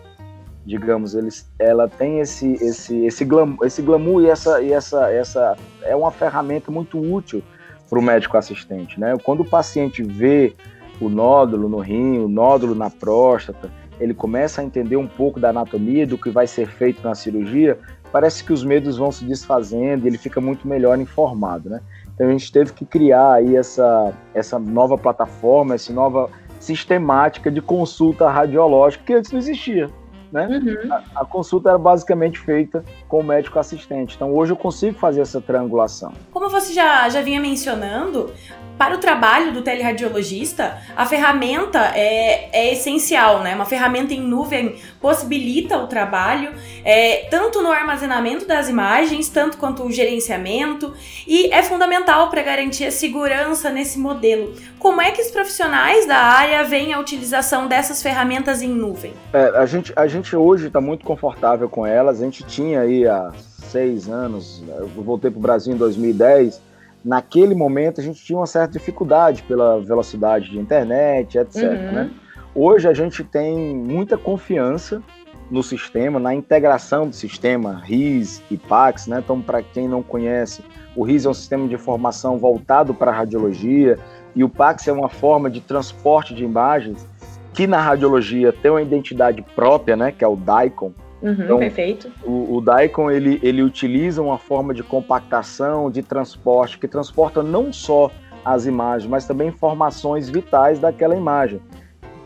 digamos, 0.63 1.15
eles, 1.15 1.51
ela 1.57 1.87
tem 1.87 2.19
esse, 2.19 2.53
esse, 2.53 3.03
esse, 3.03 3.25
glamour, 3.25 3.65
esse 3.65 3.81
glamour 3.81 4.21
e 4.21 4.29
essa, 4.29 4.61
e 4.61 4.71
essa, 4.71 5.11
essa 5.11 5.57
é 5.81 5.95
uma 5.95 6.11
ferramenta 6.11 6.71
muito 6.71 6.99
útil 6.99 7.41
para 7.89 7.97
o 7.97 8.01
médico 8.01 8.37
assistente, 8.37 8.99
né, 8.99 9.17
quando 9.23 9.39
o 9.39 9.49
paciente 9.49 10.03
vê 10.03 10.53
o 11.01 11.09
nódulo 11.09 11.67
no 11.67 11.79
rim, 11.79 12.19
o 12.19 12.27
nódulo 12.27 12.75
na 12.75 12.91
próstata, 12.91 13.71
ele 13.99 14.13
começa 14.13 14.61
a 14.61 14.63
entender 14.63 14.97
um 14.97 15.07
pouco 15.07 15.39
da 15.39 15.49
anatomia, 15.49 16.05
do 16.05 16.15
que 16.15 16.29
vai 16.29 16.45
ser 16.45 16.67
feito 16.67 17.01
na 17.03 17.15
cirurgia, 17.15 17.79
parece 18.11 18.43
que 18.43 18.53
os 18.53 18.63
medos 18.63 18.97
vão 18.97 19.11
se 19.11 19.25
desfazendo 19.25 20.05
e 20.05 20.07
ele 20.07 20.17
fica 20.19 20.39
muito 20.39 20.67
melhor 20.67 20.99
informado, 20.99 21.71
né? 21.71 21.81
Então 22.17 22.27
a 22.27 22.31
gente 22.31 22.51
teve 22.51 22.73
que 22.73 22.83
criar 22.83 23.33
aí 23.33 23.55
essa, 23.55 24.11
essa 24.33 24.57
nova 24.57 24.97
plataforma, 24.97 25.75
essa 25.75 25.93
nova 25.93 26.31
sistemática 26.59 27.51
de 27.51 27.61
consulta 27.61 28.27
radiológica 28.27 29.03
que 29.05 29.13
antes 29.13 29.31
não 29.31 29.37
existia. 29.37 29.87
Né? 30.31 30.47
Uhum. 30.47 30.91
A, 30.91 31.21
a, 31.21 31.25
consulta 31.25 31.69
era 31.69 31.77
basicamente 31.77 32.39
feita 32.39 32.83
com 33.07 33.19
o 33.19 33.23
médico 33.23 33.59
assistente. 33.59 34.15
Então 34.15 34.33
hoje 34.33 34.51
eu 34.51 34.57
consigo 34.57 34.97
fazer 34.97 35.21
essa 35.21 35.39
triangulação. 35.39 36.11
Como 36.31 36.49
você 36.49 36.73
já, 36.73 37.07
já 37.07 37.21
vinha 37.21 37.39
mencionando, 37.39 38.33
para 38.77 38.95
o 38.95 38.99
trabalho 38.99 39.51
do 39.51 39.61
teleradiologista, 39.61 40.77
a 40.95 41.05
ferramenta 41.05 41.79
é, 41.95 42.49
é 42.51 42.73
essencial, 42.73 43.41
né? 43.41 43.55
Uma 43.55 43.65
ferramenta 43.65 44.13
em 44.13 44.21
nuvem 44.21 44.75
possibilita 45.01 45.77
o 45.77 45.87
trabalho, 45.87 46.51
é, 46.85 47.27
tanto 47.29 47.61
no 47.61 47.71
armazenamento 47.71 48.45
das 48.45 48.69
imagens, 48.69 49.29
tanto 49.29 49.57
quanto 49.57 49.83
o 49.83 49.91
gerenciamento, 49.91 50.93
e 51.25 51.51
é 51.51 51.63
fundamental 51.63 52.29
para 52.29 52.41
garantir 52.43 52.85
a 52.85 52.91
segurança 52.91 53.69
nesse 53.69 53.97
modelo. 53.97 54.53
Como 54.77 55.01
é 55.01 55.11
que 55.11 55.21
os 55.21 55.31
profissionais 55.31 56.05
da 56.05 56.17
área 56.17 56.63
veem 56.63 56.93
a 56.93 56.99
utilização 56.99 57.67
dessas 57.67 58.03
ferramentas 58.03 58.61
em 58.61 58.69
nuvem? 58.69 59.13
É, 59.33 59.57
a, 59.57 59.65
gente, 59.65 59.91
a 59.95 60.05
gente 60.05 60.35
hoje 60.35 60.67
está 60.67 60.79
muito 60.79 61.03
confortável 61.03 61.67
com 61.67 61.85
elas. 61.85 62.21
A 62.21 62.23
gente 62.23 62.43
tinha 62.43 62.81
aí 62.81 63.07
há 63.07 63.31
seis 63.71 64.07
anos, 64.07 64.63
eu 64.67 64.87
voltei 64.87 65.31
para 65.31 65.39
o 65.39 65.41
Brasil 65.41 65.73
em 65.73 65.77
2010 65.77 66.66
naquele 67.07 67.55
momento 67.55 68.01
a 68.01 68.03
gente 68.03 68.21
tinha 68.21 68.37
uma 68.37 68.45
certa 68.45 68.73
dificuldade 68.73 69.41
pela 69.43 69.79
velocidade 69.79 70.51
de 70.51 70.59
internet, 70.59 71.37
etc. 71.37 71.63
Uhum. 71.63 71.91
Né? 71.93 72.11
Hoje 72.53 72.85
a 72.85 72.93
gente 72.93 73.23
tem 73.23 73.73
muita 73.73 74.17
confiança 74.17 75.01
no 75.49 75.63
sistema, 75.63 76.19
na 76.19 76.35
integração 76.35 77.07
do 77.07 77.15
sistema 77.15 77.81
RIS 77.85 78.43
e 78.51 78.57
PAX, 78.57 79.07
né? 79.07 79.21
Então, 79.23 79.41
para 79.41 79.63
quem 79.63 79.87
não 79.87 80.03
conhece, 80.03 80.61
o 80.93 81.03
RIS 81.05 81.23
é 81.23 81.29
um 81.29 81.33
sistema 81.33 81.65
de 81.65 81.75
informação 81.75 82.37
voltado 82.37 82.93
para 82.93 83.09
a 83.09 83.13
radiologia 83.13 83.97
e 84.35 84.43
o 84.43 84.49
PAX 84.49 84.85
é 84.89 84.91
uma 84.91 85.07
forma 85.07 85.49
de 85.49 85.61
transporte 85.61 86.33
de 86.33 86.43
imagens 86.43 87.07
que 87.53 87.65
na 87.65 87.79
radiologia 87.79 88.51
tem 88.51 88.69
uma 88.69 88.81
identidade 88.81 89.41
própria, 89.55 89.95
né? 89.95 90.11
Que 90.11 90.25
é 90.25 90.27
o 90.27 90.35
DICOM, 90.35 90.91
Uhum, 91.21 91.43
então, 91.43 91.59
perfeito. 91.59 92.11
O, 92.23 92.57
o 92.57 92.61
Daikon 92.61 93.09
ele, 93.09 93.39
ele 93.41 93.63
utiliza 93.63 94.21
uma 94.21 94.37
forma 94.37 94.73
de 94.73 94.83
compactação, 94.83 95.89
de 95.89 96.03
transporte, 96.03 96.77
que 96.77 96.87
transporta 96.87 97.41
não 97.41 97.73
só 97.73 98.11
as 98.45 98.65
imagens, 98.65 99.09
mas 99.09 99.25
também 99.25 99.49
informações 99.49 100.29
vitais 100.29 100.79
daquela 100.79 101.15
imagem, 101.15 101.59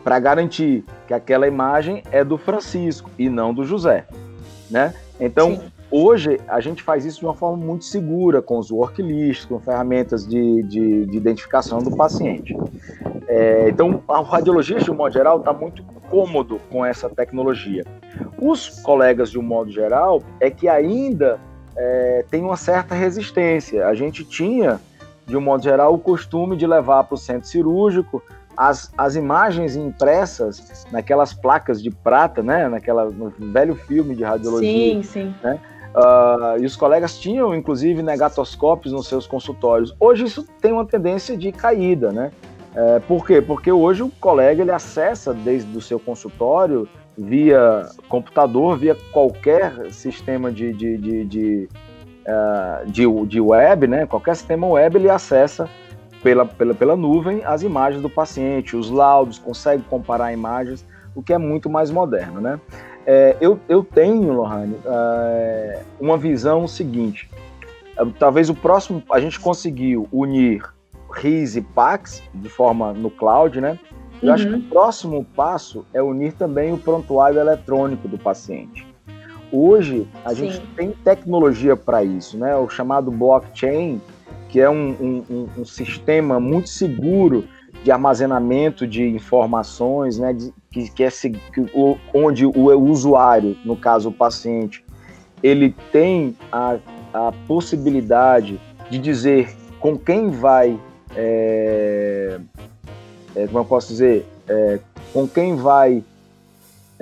para 0.04 0.18
garantir 0.18 0.84
que 1.06 1.14
aquela 1.14 1.46
imagem 1.46 2.02
é 2.10 2.22
do 2.22 2.36
Francisco 2.36 3.10
e 3.18 3.28
não 3.28 3.54
do 3.54 3.64
José, 3.64 4.06
né? 4.70 4.94
Então, 5.18 5.56
Sim. 5.56 5.72
Hoje 5.92 6.40
a 6.48 6.60
gente 6.60 6.82
faz 6.82 7.04
isso 7.04 7.20
de 7.20 7.26
uma 7.26 7.34
forma 7.34 7.64
muito 7.64 7.84
segura, 7.84 8.40
com 8.40 8.58
os 8.58 8.70
worklists, 8.70 9.44
com 9.44 9.60
ferramentas 9.60 10.26
de, 10.26 10.62
de, 10.62 11.06
de 11.06 11.16
identificação 11.16 11.80
do 11.80 11.94
paciente. 11.94 12.56
É, 13.28 13.68
então, 13.68 14.02
o 14.08 14.22
radiologista, 14.22 14.84
de 14.84 14.90
um 14.90 14.94
modo 14.94 15.12
geral, 15.12 15.38
está 15.38 15.52
muito 15.52 15.84
cômodo 16.10 16.60
com 16.70 16.84
essa 16.84 17.08
tecnologia. 17.08 17.84
Os 18.38 18.68
colegas, 18.80 19.30
de 19.30 19.38
um 19.38 19.42
modo 19.42 19.70
geral, 19.70 20.22
é 20.40 20.50
que 20.50 20.68
ainda 20.68 21.38
é, 21.76 22.24
tem 22.30 22.42
uma 22.42 22.56
certa 22.56 22.94
resistência. 22.94 23.86
A 23.86 23.94
gente 23.94 24.24
tinha, 24.24 24.80
de 25.26 25.36
um 25.36 25.40
modo 25.40 25.62
geral, 25.62 25.94
o 25.94 25.98
costume 25.98 26.56
de 26.56 26.66
levar 26.66 27.04
para 27.04 27.14
o 27.14 27.18
centro 27.18 27.48
cirúrgico 27.48 28.22
as, 28.56 28.92
as 28.98 29.14
imagens 29.14 29.76
impressas 29.76 30.86
naquelas 30.92 31.32
placas 31.32 31.82
de 31.82 31.90
prata, 31.90 32.42
né? 32.42 32.68
Naquela, 32.68 33.06
no 33.06 33.32
velho 33.38 33.74
filme 33.74 34.14
de 34.14 34.22
radiologia. 34.22 34.70
Sim, 34.70 35.02
sim. 35.02 35.34
Né? 35.42 35.58
Uh, 35.94 36.60
e 36.60 36.64
os 36.64 36.74
colegas 36.74 37.18
tinham, 37.18 37.54
inclusive, 37.54 38.02
negatoscópios 38.02 38.92
nos 38.92 39.06
seus 39.06 39.26
consultórios. 39.26 39.94
Hoje 40.00 40.24
isso 40.24 40.46
tem 40.60 40.72
uma 40.72 40.86
tendência 40.86 41.36
de 41.36 41.52
caída, 41.52 42.10
né? 42.10 42.32
É, 42.74 43.00
por 43.00 43.26
quê? 43.26 43.42
Porque 43.42 43.70
hoje 43.70 44.02
o 44.02 44.08
colega 44.08 44.62
ele 44.62 44.70
acessa 44.70 45.34
desde 45.34 45.76
o 45.76 45.80
seu 45.80 46.00
consultório 46.00 46.88
via 47.16 47.88
computador, 48.08 48.78
via 48.78 48.96
qualquer 49.12 49.92
sistema 49.92 50.50
de, 50.50 50.72
de, 50.72 50.96
de, 50.96 51.24
de, 51.24 51.68
uh, 52.26 52.90
de, 52.90 53.26
de 53.26 53.40
web, 53.40 53.86
né? 53.86 54.06
qualquer 54.06 54.34
sistema 54.34 54.66
web, 54.66 54.96
ele 54.96 55.10
acessa 55.10 55.68
pela, 56.22 56.46
pela, 56.46 56.72
pela 56.72 56.96
nuvem 56.96 57.44
as 57.44 57.62
imagens 57.62 58.00
do 58.00 58.08
paciente, 58.08 58.76
os 58.76 58.88
laudos, 58.88 59.38
consegue 59.38 59.82
comparar 59.82 60.32
imagens, 60.32 60.86
o 61.14 61.22
que 61.22 61.34
é 61.34 61.38
muito 61.38 61.68
mais 61.68 61.90
moderno. 61.90 62.40
Né? 62.40 62.58
É, 63.06 63.36
eu, 63.40 63.58
eu 63.68 63.82
tenho, 63.82 64.32
Lohane, 64.32 64.76
é, 64.84 65.82
uma 66.00 66.16
visão 66.16 66.68
seguinte. 66.68 67.28
É, 67.96 68.04
talvez 68.18 68.48
o 68.48 68.54
próximo, 68.54 69.02
a 69.10 69.20
gente 69.20 69.40
conseguiu 69.40 70.08
unir 70.12 70.72
RIS 71.12 71.56
e 71.56 71.60
PAX 71.60 72.22
de 72.32 72.48
forma 72.48 72.92
no 72.92 73.10
cloud, 73.10 73.60
né? 73.60 73.78
Eu 74.22 74.28
uhum. 74.28 74.34
acho 74.34 74.48
que 74.48 74.54
o 74.54 74.62
próximo 74.62 75.26
passo 75.36 75.84
é 75.92 76.02
unir 76.02 76.32
também 76.32 76.72
o 76.72 76.78
prontuário 76.78 77.40
eletrônico 77.40 78.06
do 78.06 78.16
paciente. 78.16 78.86
Hoje, 79.50 80.08
a 80.24 80.30
Sim. 80.30 80.50
gente 80.50 80.66
tem 80.76 80.92
tecnologia 80.92 81.76
para 81.76 82.02
isso, 82.02 82.38
né? 82.38 82.56
O 82.56 82.68
chamado 82.68 83.10
blockchain, 83.10 84.00
que 84.48 84.60
é 84.60 84.70
um, 84.70 85.24
um, 85.28 85.48
um, 85.58 85.64
sistema 85.64 86.40
muito 86.40 86.68
seguro 86.68 87.44
de 87.82 87.90
armazenamento 87.90 88.86
de 88.86 89.02
informações, 89.08 90.18
né? 90.18 90.32
De, 90.32 90.52
que, 90.70 90.90
que 90.90 91.04
é 91.04 91.10
que, 91.10 91.60
o, 91.74 91.98
onde 92.14 92.46
o, 92.46 92.90
usuário, 92.90 93.56
no 93.64 93.76
caso 93.76 94.08
o 94.08 94.12
paciente, 94.12 94.84
ele 95.42 95.74
tem 95.90 96.36
a, 96.50 96.78
a 97.12 97.32
possibilidade 97.46 98.60
de 98.90 98.98
dizer 98.98 99.54
com 99.80 99.98
quem 99.98 100.30
vai 100.30 100.78
é, 101.14 102.38
é, 103.34 103.46
como 103.46 103.58
eu 103.58 103.64
posso 103.64 103.88
dizer, 103.88 104.26
é, 104.48 104.78
com 105.12 105.26
quem 105.26 105.56
vai 105.56 106.02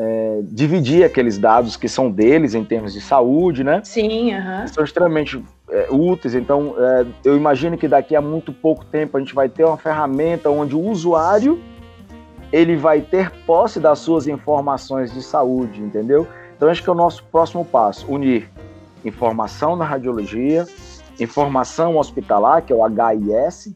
é, 0.02 0.40
dividir 0.44 1.04
aqueles 1.04 1.36
dados 1.36 1.76
que 1.76 1.86
são 1.86 2.10
deles 2.10 2.54
em 2.54 2.64
termos 2.64 2.94
de 2.94 3.02
saúde, 3.02 3.62
né? 3.62 3.82
Sim, 3.84 4.32
aham. 4.32 4.66
São 4.66 4.82
extremamente 4.82 5.44
é, 5.70 5.88
úteis. 5.90 6.34
Então, 6.34 6.74
é, 6.78 7.06
eu 7.22 7.36
imagino 7.36 7.76
que 7.76 7.86
daqui 7.86 8.16
a 8.16 8.20
muito 8.22 8.50
pouco 8.50 8.82
tempo 8.86 9.18
a 9.18 9.20
gente 9.20 9.34
vai 9.34 9.46
ter 9.46 9.64
uma 9.64 9.76
ferramenta 9.76 10.48
onde 10.48 10.74
o 10.74 10.80
usuário 10.80 11.60
ele 12.50 12.76
vai 12.76 13.02
ter 13.02 13.30
posse 13.46 13.78
das 13.78 13.98
suas 13.98 14.26
informações 14.26 15.12
de 15.12 15.22
saúde, 15.22 15.82
entendeu? 15.82 16.26
Então, 16.56 16.70
acho 16.70 16.82
que 16.82 16.88
é 16.88 16.92
o 16.92 16.96
nosso 16.96 17.22
próximo 17.24 17.62
passo: 17.62 18.10
unir 18.10 18.48
informação 19.04 19.76
na 19.76 19.84
radiologia, 19.84 20.66
informação 21.18 21.98
hospitalar, 21.98 22.62
que 22.62 22.72
é 22.72 22.76
o 22.76 22.80
HIS, 22.86 23.74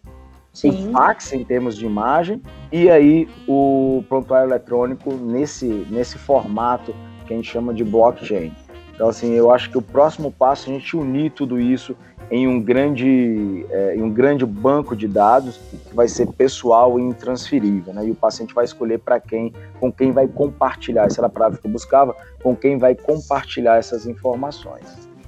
Sim. 0.55 0.89
o 0.89 0.93
fax 0.93 1.33
em 1.33 1.45
termos 1.45 1.77
de 1.77 1.85
imagem 1.85 2.41
e 2.71 2.89
aí 2.89 3.29
o 3.47 4.05
prontuário 4.09 4.49
eletrônico 4.49 5.13
nesse, 5.13 5.67
nesse 5.91 6.17
formato 6.17 6.95
que 7.27 7.35
a 7.35 7.37
gente 7.37 7.51
chama 7.51 7.75
de 7.75 7.83
blockchain. 7.83 8.53
Então, 8.95 9.09
assim, 9.09 9.33
eu 9.33 9.51
acho 9.51 9.69
que 9.71 9.77
o 9.77 9.83
próximo 9.83 10.31
passo 10.31 10.71
é 10.71 10.73
a 10.73 10.79
gente 10.79 10.97
unir 10.97 11.33
tudo 11.33 11.59
isso 11.59 11.97
em 12.31 12.47
um 12.47 12.61
grande, 12.61 13.67
é, 13.69 13.97
em 13.97 14.03
um 14.03 14.11
grande 14.11 14.47
banco 14.47 14.97
de 14.97 15.09
dados 15.09 15.57
que 15.57 15.95
vai 15.95 16.09
ser 16.09 16.27
pessoal 16.29 16.99
e 16.99 17.03
intransferível, 17.03 17.93
né? 17.93 18.07
E 18.07 18.11
o 18.13 18.15
paciente 18.15 18.55
vai 18.55 18.65
escolher 18.65 18.99
para 18.99 19.21
quem, 19.21 19.53
com 19.81 19.93
quem 19.93 20.13
vai 20.13 20.27
compartilhar, 20.27 21.05
essa 21.05 21.21
era 21.21 21.27
a 21.27 21.31
palavra 21.31 21.59
que 21.59 21.67
eu 21.67 21.71
buscava, 21.71 22.17
com 22.43 22.55
quem 22.57 22.79
vai 22.79 22.95
compartilhar 22.95 23.77
essas 23.77 24.07
informações. 24.07 24.85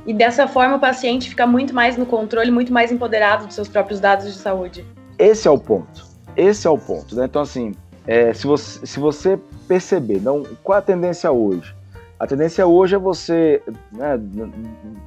E 0.06 0.14
dessa 0.14 0.47
forma 0.47 0.76
o 0.76 0.80
paciente 0.80 1.28
fica 1.28 1.47
muito 1.47 1.75
mais 1.75 1.97
no 1.97 2.06
controle, 2.06 2.50
muito 2.50 2.73
mais 2.73 2.92
empoderado 2.92 3.47
dos 3.47 3.56
seus 3.56 3.68
próprios 3.68 3.99
dados 3.99 4.26
de 4.26 4.38
saúde. 4.38 4.85
Esse 5.18 5.49
é 5.49 5.50
o 5.50 5.58
ponto. 5.58 6.04
Esse 6.37 6.66
é 6.66 6.70
o 6.70 6.78
ponto, 6.78 7.16
né? 7.16 7.25
Então, 7.25 7.42
assim, 7.42 7.75
é, 8.06 8.32
se, 8.32 8.46
você, 8.46 8.87
se 8.87 9.00
você 9.00 9.38
perceber, 9.66 10.20
não, 10.20 10.44
qual 10.62 10.76
é 10.76 10.78
a 10.78 10.82
tendência 10.82 11.30
hoje? 11.30 11.75
A 12.18 12.26
tendência 12.26 12.66
hoje 12.66 12.94
é 12.94 12.99
você. 12.99 13.62
Né, 13.92 14.18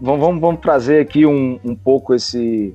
vamos, 0.01 0.19
vamos, 0.19 0.41
vamos, 0.41 0.61
trazer 0.61 1.01
aqui 1.01 1.25
um, 1.25 1.59
um 1.63 1.75
pouco 1.75 2.13
esse, 2.13 2.73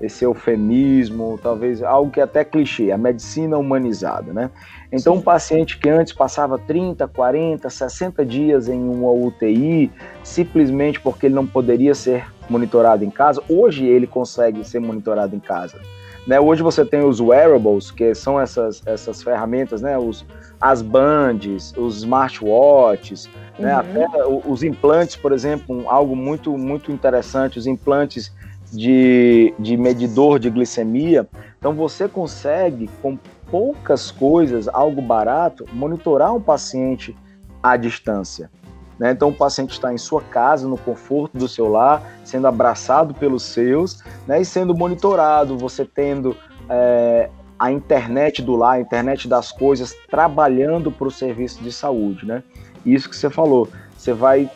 esse 0.00 0.24
eufemismo, 0.24 1.38
talvez 1.42 1.82
algo 1.82 2.10
que 2.10 2.20
é 2.20 2.22
até 2.22 2.44
clichê, 2.44 2.92
a 2.92 2.98
medicina 2.98 3.58
humanizada, 3.58 4.32
né? 4.32 4.50
Então, 4.92 5.14
um 5.14 5.20
paciente 5.20 5.78
que 5.78 5.88
antes 5.88 6.12
passava 6.12 6.58
30, 6.58 7.08
40, 7.08 7.68
60 7.68 8.24
dias 8.24 8.68
em 8.68 8.80
uma 8.80 9.10
UTI, 9.10 9.90
simplesmente 10.22 11.00
porque 11.00 11.26
ele 11.26 11.34
não 11.34 11.46
poderia 11.46 11.94
ser 11.94 12.26
monitorado 12.48 13.04
em 13.04 13.10
casa, 13.10 13.42
hoje 13.48 13.84
ele 13.86 14.06
consegue 14.06 14.64
ser 14.64 14.78
monitorado 14.80 15.34
em 15.34 15.40
casa. 15.40 15.80
Né, 16.26 16.40
hoje 16.40 16.62
você 16.62 16.84
tem 16.86 17.04
os 17.04 17.20
wearables, 17.20 17.90
que 17.90 18.14
são 18.14 18.40
essas, 18.40 18.82
essas 18.86 19.22
ferramentas, 19.22 19.82
né, 19.82 19.98
os, 19.98 20.24
as 20.58 20.80
bands, 20.80 21.74
os 21.76 21.98
smartwatches, 21.98 23.28
né, 23.58 23.74
uhum. 23.74 23.80
até 23.80 24.48
os 24.48 24.62
implantes, 24.62 25.16
por 25.16 25.32
exemplo, 25.32 25.84
algo 25.86 26.16
muito, 26.16 26.56
muito 26.56 26.90
interessante, 26.90 27.58
os 27.58 27.66
implantes 27.66 28.32
de, 28.72 29.52
de 29.58 29.76
medidor 29.76 30.38
de 30.38 30.48
glicemia. 30.48 31.28
Então 31.58 31.74
você 31.74 32.08
consegue, 32.08 32.88
com 33.02 33.18
poucas 33.50 34.10
coisas, 34.10 34.66
algo 34.68 35.02
barato, 35.02 35.66
monitorar 35.72 36.34
um 36.34 36.40
paciente 36.40 37.14
à 37.62 37.76
distância. 37.76 38.50
Né? 38.98 39.10
Então, 39.10 39.28
o 39.28 39.34
paciente 39.34 39.72
está 39.72 39.92
em 39.92 39.98
sua 39.98 40.22
casa, 40.22 40.68
no 40.68 40.78
conforto 40.78 41.36
do 41.36 41.48
seu 41.48 41.68
lar, 41.68 42.02
sendo 42.24 42.46
abraçado 42.46 43.14
pelos 43.14 43.42
seus 43.42 44.02
né? 44.26 44.40
e 44.40 44.44
sendo 44.44 44.74
monitorado, 44.74 45.58
você 45.58 45.84
tendo 45.84 46.36
é, 46.68 47.28
a 47.58 47.72
internet 47.72 48.42
do 48.42 48.56
lar, 48.56 48.74
a 48.74 48.80
internet 48.80 49.28
das 49.28 49.50
coisas, 49.50 49.94
trabalhando 50.08 50.90
para 50.90 51.08
o 51.08 51.10
serviço 51.10 51.62
de 51.62 51.72
saúde. 51.72 52.26
Né? 52.26 52.42
Isso 52.84 53.08
que 53.08 53.16
você 53.16 53.30
falou, 53.30 53.68
você 53.96 54.12
vai 54.12 54.50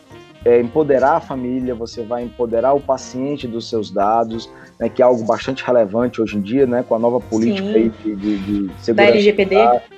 é, 0.45 0.59
empoderar 0.59 1.17
a 1.17 1.19
família, 1.19 1.75
você 1.75 2.03
vai 2.03 2.23
empoderar 2.23 2.73
o 2.73 2.79
paciente 2.79 3.47
dos 3.47 3.69
seus 3.69 3.91
dados, 3.91 4.49
né, 4.79 4.87
que 4.87 5.01
é 5.01 5.05
algo 5.05 5.23
bastante 5.25 5.63
relevante 5.63 6.21
hoje 6.21 6.37
em 6.37 6.41
dia, 6.41 6.65
né, 6.65 6.83
com 6.87 6.95
a 6.95 6.99
nova 6.99 7.19
política 7.19 7.67
de, 7.67 7.89
de, 7.89 8.15
de, 8.15 8.73
segurança. 8.79 8.93
Da 8.93 9.03
LGPD? 9.03 9.55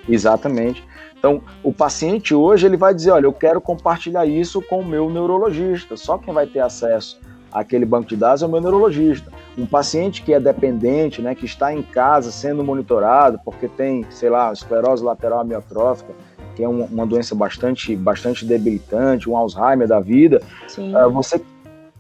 Exatamente. 0.10 0.84
Então, 1.22 1.40
o 1.64 1.72
paciente 1.72 2.34
hoje 2.34 2.66
ele 2.66 2.76
vai 2.76 2.96
dizer, 2.96 3.12
olha, 3.12 3.28
eu 3.28 3.32
quero 3.32 3.62
compartilhar 3.62 4.26
isso 4.26 4.60
com 4.60 4.80
o 4.80 4.86
meu 4.86 5.08
neurologista. 5.08 5.96
Só 5.96 6.18
quem 6.18 6.34
vai 6.34 6.48
ter 6.48 6.62
acesso 6.62 7.20
àquele 7.52 7.86
banco 7.86 8.10
de 8.10 8.16
dados 8.16 8.42
é 8.42 8.48
o 8.48 8.50
meu 8.50 8.60
neurologista. 8.60 9.32
Um 9.56 9.68
paciente 9.68 10.24
que 10.24 10.34
é 10.34 10.40
dependente, 10.40 11.22
né, 11.22 11.36
que 11.36 11.46
está 11.46 11.72
em 11.72 11.84
casa 11.84 12.32
sendo 12.32 12.64
monitorado 12.64 13.40
porque 13.46 13.68
tem, 13.68 14.04
sei 14.10 14.32
lá, 14.32 14.52
esclerose 14.52 15.04
lateral 15.04 15.42
amiotrófica, 15.42 16.12
que 16.56 16.64
é 16.64 16.68
uma, 16.68 16.86
uma 16.86 17.06
doença 17.06 17.36
bastante, 17.36 17.96
bastante 17.96 18.44
debilitante, 18.44 19.30
um 19.30 19.38
Alzheimer 19.38 19.88
da 19.88 20.00
vida, 20.00 20.42
uh, 20.76 21.12
você 21.12 21.40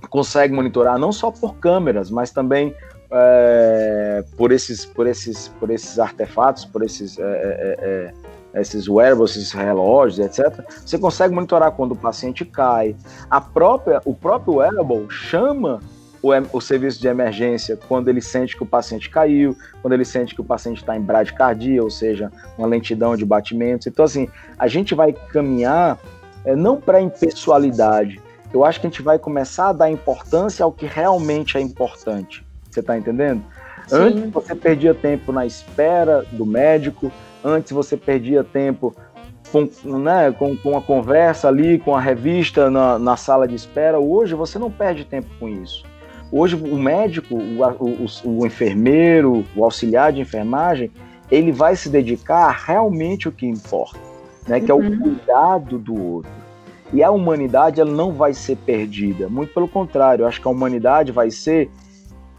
consegue 0.09 0.51
monitorar 0.51 0.97
não 0.97 1.11
só 1.11 1.29
por 1.29 1.57
câmeras, 1.57 2.09
mas 2.09 2.31
também 2.31 2.73
é, 3.11 4.23
por, 4.35 4.51
esses, 4.51 4.83
por, 4.83 5.05
esses, 5.05 5.47
por 5.59 5.69
esses 5.69 5.99
artefatos, 5.99 6.65
por 6.65 6.83
esses 6.83 7.19
é, 7.19 7.23
é, 7.23 8.13
esses 8.53 8.87
wearables, 8.87 9.31
esses 9.31 9.51
relógios, 9.51 10.19
etc., 10.19 10.63
você 10.85 10.97
consegue 10.97 11.33
monitorar 11.33 11.71
quando 11.71 11.93
o 11.93 11.95
paciente 11.95 12.43
cai. 12.45 12.95
A 13.29 13.39
própria, 13.39 14.01
o 14.05 14.13
próprio 14.13 14.55
wearable 14.55 15.07
chama 15.09 15.79
o, 16.21 16.29
o, 16.53 16.61
serviço 16.61 17.01
de 17.01 17.07
emergência 17.07 17.77
quando 17.87 18.07
ele 18.07 18.21
sente 18.21 18.55
que 18.55 18.63
o 18.63 18.65
paciente 18.65 19.09
caiu, 19.09 19.55
quando 19.81 19.93
ele 19.93 20.05
sente 20.05 20.35
que 20.35 20.41
o 20.41 20.43
paciente 20.43 20.77
está 20.77 20.95
em 20.95 21.01
bradicardia, 21.01 21.83
ou 21.83 21.89
seja, 21.89 22.31
uma 22.57 22.67
lentidão 22.67 23.15
de 23.15 23.25
batimentos. 23.25 23.87
Então, 23.87 24.05
assim, 24.05 24.27
a 24.57 24.67
gente 24.67 24.93
vai 24.93 25.13
caminhar 25.13 25.97
é, 26.45 26.55
não 26.55 26.79
para 26.79 26.99
a 26.99 27.01
impessoalidade. 27.01 28.21
Eu 28.53 28.65
acho 28.65 28.79
que 28.79 28.87
a 28.87 28.89
gente 28.89 29.01
vai 29.01 29.17
começar 29.17 29.69
a 29.69 29.73
dar 29.73 29.89
importância 29.89 30.63
ao 30.63 30.71
que 30.71 30.85
realmente 30.85 31.57
é 31.57 31.61
importante. 31.61 32.45
Você 32.69 32.81
está 32.81 32.97
entendendo? 32.97 33.43
Sim. 33.87 33.95
Antes 33.95 34.29
você 34.31 34.55
perdia 34.55 34.93
tempo 34.93 35.31
na 35.31 35.45
espera 35.45 36.25
do 36.31 36.45
médico, 36.45 37.11
Antes 37.43 37.71
você 37.71 37.97
perdia 37.97 38.43
tempo 38.43 38.95
com, 39.51 39.67
né, 39.97 40.31
com, 40.31 40.55
com 40.57 40.77
a 40.77 40.81
conversa 40.81 41.47
ali, 41.47 41.79
com 41.79 41.95
a 41.95 41.99
revista 41.99 42.69
na, 42.69 42.97
na 42.97 43.17
sala 43.17 43.47
de 43.47 43.55
espera. 43.55 43.99
Hoje 43.99 44.33
você 44.35 44.57
não 44.57 44.71
perde 44.71 45.05
tempo 45.05 45.27
com 45.39 45.49
isso. 45.49 45.83
Hoje 46.31 46.55
o 46.55 46.77
médico, 46.77 47.35
o, 47.35 47.61
o, 47.63 48.39
o 48.39 48.45
enfermeiro, 48.45 49.45
o 49.55 49.63
auxiliar 49.63 50.13
de 50.13 50.21
enfermagem, 50.21 50.89
ele 51.29 51.51
vai 51.51 51.75
se 51.75 51.89
dedicar 51.89 52.49
realmente 52.65 53.27
o 53.27 53.31
que 53.31 53.45
importa, 53.45 53.99
né, 54.47 54.59
que 54.61 54.71
é 54.71 54.73
o 54.73 54.79
uhum. 54.79 54.99
cuidado 54.99 55.77
do 55.77 56.01
outro. 56.01 56.31
E 56.93 57.03
a 57.03 57.11
humanidade 57.11 57.79
ela 57.79 57.91
não 57.91 58.11
vai 58.11 58.33
ser 58.33 58.57
perdida, 58.57 59.29
muito 59.29 59.53
pelo 59.53 59.67
contrário, 59.67 60.23
eu 60.23 60.27
acho 60.27 60.41
que 60.41 60.47
a 60.47 60.51
humanidade 60.51 61.11
vai 61.11 61.31
ser 61.31 61.69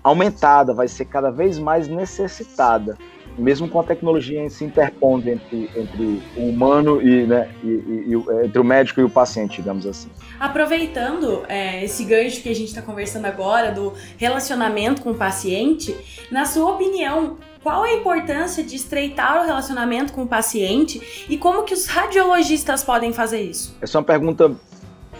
aumentada, 0.03 0.75
vai 0.75 0.89
ser 0.89 1.07
cada 1.07 1.31
vez 1.31 1.59
mais 1.59 1.89
necessitada 1.89 2.97
mesmo 3.39 3.69
com 3.69 3.81
a 3.81 3.83
tecnologia 3.83 4.49
se 4.51 4.65
interpondo 4.65 5.29
entre, 5.29 5.71
entre 5.77 6.23
o 6.37 6.49
humano 6.49 7.01
e, 7.01 7.27
né, 7.27 7.51
e, 7.63 7.67
e, 7.67 8.05
e, 8.09 8.45
entre 8.45 8.59
o 8.59 8.65
médico 8.65 9.01
e 9.01 9.05
o 9.05 9.11
paciente, 9.11 9.57
digamos 9.57 9.87
assim. 9.87 10.09
Aproveitando 10.39 11.45
é, 11.49 11.85
esse 11.85 12.05
gancho 12.05 12.43
que 12.43 12.49
a 12.49 12.55
gente 12.55 12.69
está 12.69 12.83
conversando 12.83 13.27
agora 13.27 13.73
do 13.73 13.93
relacionamento 14.17 15.03
com 15.03 15.11
o 15.11 15.15
paciente, 15.15 15.97
na 16.31 16.45
sua 16.45 16.73
opinião, 16.73 17.37
qual 17.63 17.85
a 17.85 17.93
importância 17.93 18.63
de 18.63 18.75
estreitar 18.75 19.43
o 19.43 19.47
relacionamento 19.47 20.13
com 20.13 20.25
o 20.25 20.27
paciente 20.27 21.27
e 21.29 21.39
como 21.39 21.63
que 21.63 21.73
os 21.73 21.87
radiologistas 21.87 22.83
podem 22.83 23.13
fazer 23.13 23.41
isso? 23.41 23.77
Essa 23.81 23.99
é 23.99 24.01
uma 24.01 24.05
pergunta 24.05 24.53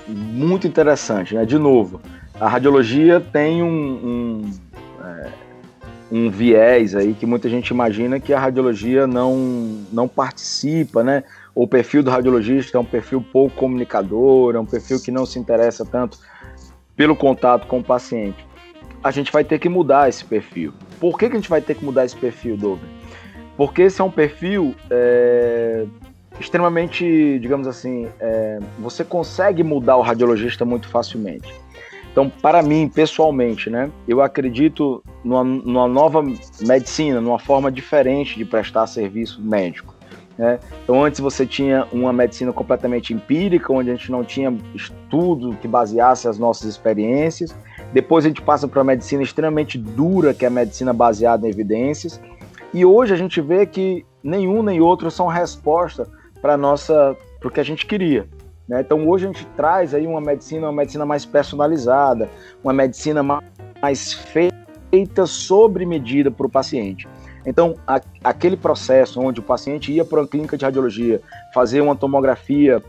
muito 0.09 0.67
interessante, 0.67 1.35
né? 1.35 1.45
De 1.45 1.57
novo, 1.57 2.01
a 2.41 2.49
radiologia 2.49 3.21
tem 3.21 3.63
um, 3.63 3.69
um 3.71 4.51
é, 5.05 5.31
um 6.13 6.29
viés 6.29 6.95
aí 6.95 7.15
que 7.15 7.25
muita 7.25 7.49
gente 7.49 7.69
imagina 7.69 8.21
que 8.21 8.35
a 8.35 8.39
radiologia 8.39 9.07
não, 9.07 9.35
não 9.91 10.07
participa, 10.07 11.03
né? 11.03 11.25
O 11.55 11.67
perfil 11.67 12.03
do 12.03 12.11
radiologista 12.11 12.77
é 12.77 12.81
um 12.81 12.85
perfil 12.85 13.25
pouco 13.33 13.57
comunicador, 13.57 14.55
é 14.55 14.61
um 14.61 14.67
perfil 14.67 15.01
que 15.01 15.11
não 15.11 15.25
se 15.25 15.39
interessa 15.39 15.87
tanto 15.87 16.19
pelo 16.95 17.17
contato 17.17 17.67
com 17.67 17.79
o 17.79 17.83
paciente. 17.83 18.47
A 19.03 19.11
gente 19.11 19.33
vai 19.33 19.43
ter 19.43 19.59
que 19.59 19.71
mudar 19.71 20.07
esse 20.07 20.23
perfil. 20.23 20.75
Por 21.01 21.19
que, 21.19 21.31
que 21.31 21.33
a 21.33 21.39
gente 21.39 21.49
vai 21.49 21.63
ter 21.63 21.75
que 21.77 21.85
mudar 21.85 22.05
esse 22.05 22.17
perfil, 22.17 22.59
Douglas? 22.59 22.91
Porque 23.57 23.81
esse 23.81 23.99
é 23.99 24.05
um 24.05 24.11
perfil 24.11 24.75
é, 24.91 25.87
extremamente, 26.39 27.39
digamos 27.39 27.67
assim, 27.67 28.07
é, 28.21 28.59
você 28.79 29.03
consegue 29.03 29.63
mudar 29.63 29.97
o 29.97 30.03
radiologista 30.03 30.67
muito 30.67 30.89
facilmente. 30.89 31.51
Então, 32.13 32.29
para 32.29 32.63
mim, 32.63 32.89
pessoalmente, 32.89 33.71
né, 33.71 33.91
eu 34.07 34.21
acredito 34.21 35.03
numa, 35.25 35.43
numa 35.43 35.89
nova 35.89 36.23
medicina, 36.61 37.21
numa 37.21 37.39
forma 37.39 37.73
diferente 37.73 38.37
de 38.37 38.45
prestar 38.45 38.87
serviço 38.87 39.41
médico. 39.43 39.95
Né? 40.37 40.59
Então, 40.85 41.03
antes 41.03 41.21
você 41.21 41.47
tinha 41.47 41.87
uma 41.91 42.13
medicina 42.13 42.53
completamente 42.53 43.15
empírica, 43.15 43.73
onde 43.73 43.91
a 43.91 43.95
gente 43.95 44.11
não 44.11 44.23
tinha 44.23 44.55
estudo 44.75 45.57
que 45.61 45.67
baseasse 45.67 46.29
as 46.29 46.39
nossas 46.39 46.69
experiências. 46.69 47.57
Depois 47.93 48.25
a 48.25 48.29
gente 48.29 48.43
passa 48.43 48.69
para 48.69 48.81
uma 48.81 48.93
medicina 48.93 49.23
extremamente 49.23 49.79
dura, 49.79 50.35
que 50.35 50.45
é 50.45 50.49
a 50.49 50.51
medicina 50.51 50.93
baseada 50.93 51.47
em 51.47 51.51
evidências. 51.51 52.21
E 52.75 52.85
hoje 52.85 53.13
a 53.13 53.17
gente 53.17 53.41
vê 53.41 53.67
que 53.67 54.05
nenhum 54.23 54.63
nem 54.63 54.81
outro 54.81 55.11
são 55.11 55.27
resposta 55.27 56.09
para 56.41 56.57
nossa, 56.57 57.17
para 57.39 57.49
o 57.49 57.51
que 57.51 57.61
a 57.61 57.65
gente 57.65 57.87
queria. 57.87 58.27
Né? 58.69 58.81
Então 58.81 59.09
hoje 59.09 59.25
a 59.25 59.29
gente 59.29 59.47
traz 59.57 59.95
aí 59.95 60.07
uma 60.07 60.21
medicina, 60.21 60.67
uma 60.67 60.73
medicina 60.73 61.05
mais 61.05 61.25
personalizada, 61.25 62.29
uma 62.63 62.73
medicina 62.73 63.23
mais 63.81 64.13
feita 64.13 65.27
sobre 65.27 65.85
medida 65.85 66.31
para 66.31 66.47
o 66.47 66.51
paciente. 66.51 67.09
Então, 67.45 67.75
a, 67.87 68.01
aquele 68.23 68.57
processo 68.57 69.21
onde 69.21 69.41
o 69.41 69.43
paciente 69.43 69.93
ia 69.93 70.05
para 70.05 70.21
uma 70.21 70.29
clínica 70.29 70.57
de 70.57 70.65
radiologia 70.65 71.21
fazer 71.53 71.81
uma 71.81 71.97
tomografia, 71.97 72.83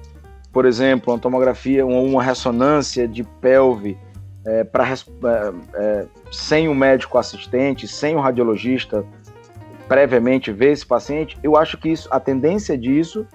por 0.52 0.66
exemplo, 0.66 1.12
uma 1.12 1.20
tomografia, 1.20 1.86
uma, 1.86 2.22
ressonância 2.22 3.08
de 3.08 3.24
pelve, 3.24 3.98
é, 4.46 4.64
pra, 4.64 4.88
é, 4.88 5.54
é, 5.74 6.06
sem 6.32 6.68
o 6.68 6.76
médico 6.76 7.18
assistente, 7.18 7.88
sem 7.88 8.16
o 8.16 8.20
radiologista 8.20 9.04
previamente 9.88 10.52
ver 10.52 10.72
esse 10.72 10.86
paciente, 10.86 11.38
eu 11.44 11.58
acho 11.58 11.78
que 11.78 11.90
isso, 11.90 12.08
a 12.12 12.20
tendência 12.20 12.78
disso 12.78 13.28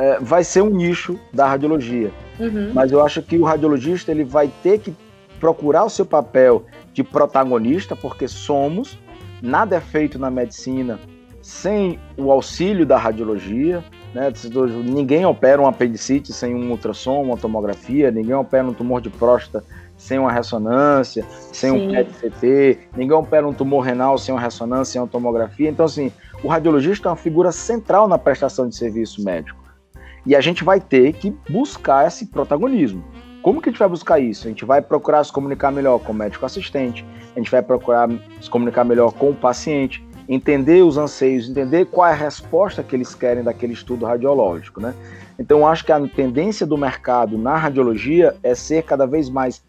é, 0.00 0.18
vai 0.18 0.42
ser 0.42 0.62
um 0.62 0.70
nicho 0.70 1.20
da 1.30 1.46
radiologia. 1.46 2.10
Uhum. 2.38 2.72
Mas 2.72 2.90
eu 2.90 3.04
acho 3.04 3.20
que 3.20 3.36
o 3.36 3.44
radiologista 3.44 4.10
ele 4.10 4.24
vai 4.24 4.50
ter 4.62 4.78
que 4.78 4.94
procurar 5.38 5.84
o 5.84 5.90
seu 5.90 6.06
papel 6.06 6.64
de 6.94 7.04
protagonista, 7.04 7.94
porque 7.94 8.26
somos, 8.26 8.98
nada 9.42 9.76
é 9.76 9.80
feito 9.80 10.18
na 10.18 10.30
medicina 10.30 10.98
sem 11.42 11.98
o 12.16 12.32
auxílio 12.32 12.86
da 12.86 12.96
radiologia. 12.96 13.84
Né? 14.14 14.32
Ninguém 14.84 15.26
opera 15.26 15.60
um 15.60 15.66
apendicite 15.66 16.32
sem 16.32 16.54
um 16.54 16.70
ultrassom, 16.70 17.22
uma 17.22 17.36
tomografia, 17.36 18.10
ninguém 18.10 18.34
opera 18.34 18.66
um 18.66 18.72
tumor 18.72 19.02
de 19.02 19.10
próstata 19.10 19.62
sem 19.98 20.18
uma 20.18 20.32
ressonância, 20.32 21.26
sem 21.52 21.72
Sim. 21.72 21.88
um 21.88 21.92
PET-CT, 21.92 22.78
ninguém 22.96 23.14
opera 23.14 23.46
um 23.46 23.52
tumor 23.52 23.80
renal 23.80 24.16
sem 24.16 24.34
uma 24.34 24.40
ressonância, 24.40 24.92
sem 24.92 25.00
uma 25.00 25.06
tomografia. 25.06 25.68
Então, 25.68 25.84
assim, 25.84 26.10
o 26.42 26.48
radiologista 26.48 27.08
é 27.08 27.10
uma 27.10 27.16
figura 27.16 27.52
central 27.52 28.08
na 28.08 28.16
prestação 28.16 28.66
de 28.66 28.74
serviço 28.74 29.22
médico. 29.22 29.59
E 30.26 30.36
a 30.36 30.40
gente 30.40 30.64
vai 30.64 30.80
ter 30.80 31.14
que 31.14 31.34
buscar 31.48 32.06
esse 32.06 32.26
protagonismo. 32.26 33.02
Como 33.42 33.60
que 33.60 33.70
a 33.70 33.72
gente 33.72 33.78
vai 33.78 33.88
buscar 33.88 34.18
isso? 34.18 34.46
A 34.46 34.50
gente 34.50 34.64
vai 34.64 34.82
procurar 34.82 35.24
se 35.24 35.32
comunicar 35.32 35.70
melhor 35.70 35.98
com 35.98 36.12
o 36.12 36.14
médico 36.14 36.44
assistente, 36.44 37.04
a 37.34 37.38
gente 37.38 37.50
vai 37.50 37.62
procurar 37.62 38.08
se 38.40 38.50
comunicar 38.50 38.84
melhor 38.84 39.12
com 39.12 39.30
o 39.30 39.34
paciente, 39.34 40.04
entender 40.28 40.82
os 40.82 40.98
anseios, 40.98 41.48
entender 41.48 41.86
qual 41.86 42.06
é 42.06 42.12
a 42.12 42.14
resposta 42.14 42.82
que 42.82 42.94
eles 42.94 43.14
querem 43.14 43.42
daquele 43.42 43.72
estudo 43.72 44.04
radiológico, 44.04 44.80
né? 44.80 44.94
Então, 45.38 45.66
acho 45.66 45.84
que 45.84 45.90
a 45.90 46.00
tendência 46.06 46.66
do 46.66 46.76
mercado 46.76 47.38
na 47.38 47.56
radiologia 47.56 48.36
é 48.42 48.54
ser 48.54 48.82
cada 48.82 49.06
vez 49.06 49.30
mais 49.30 49.62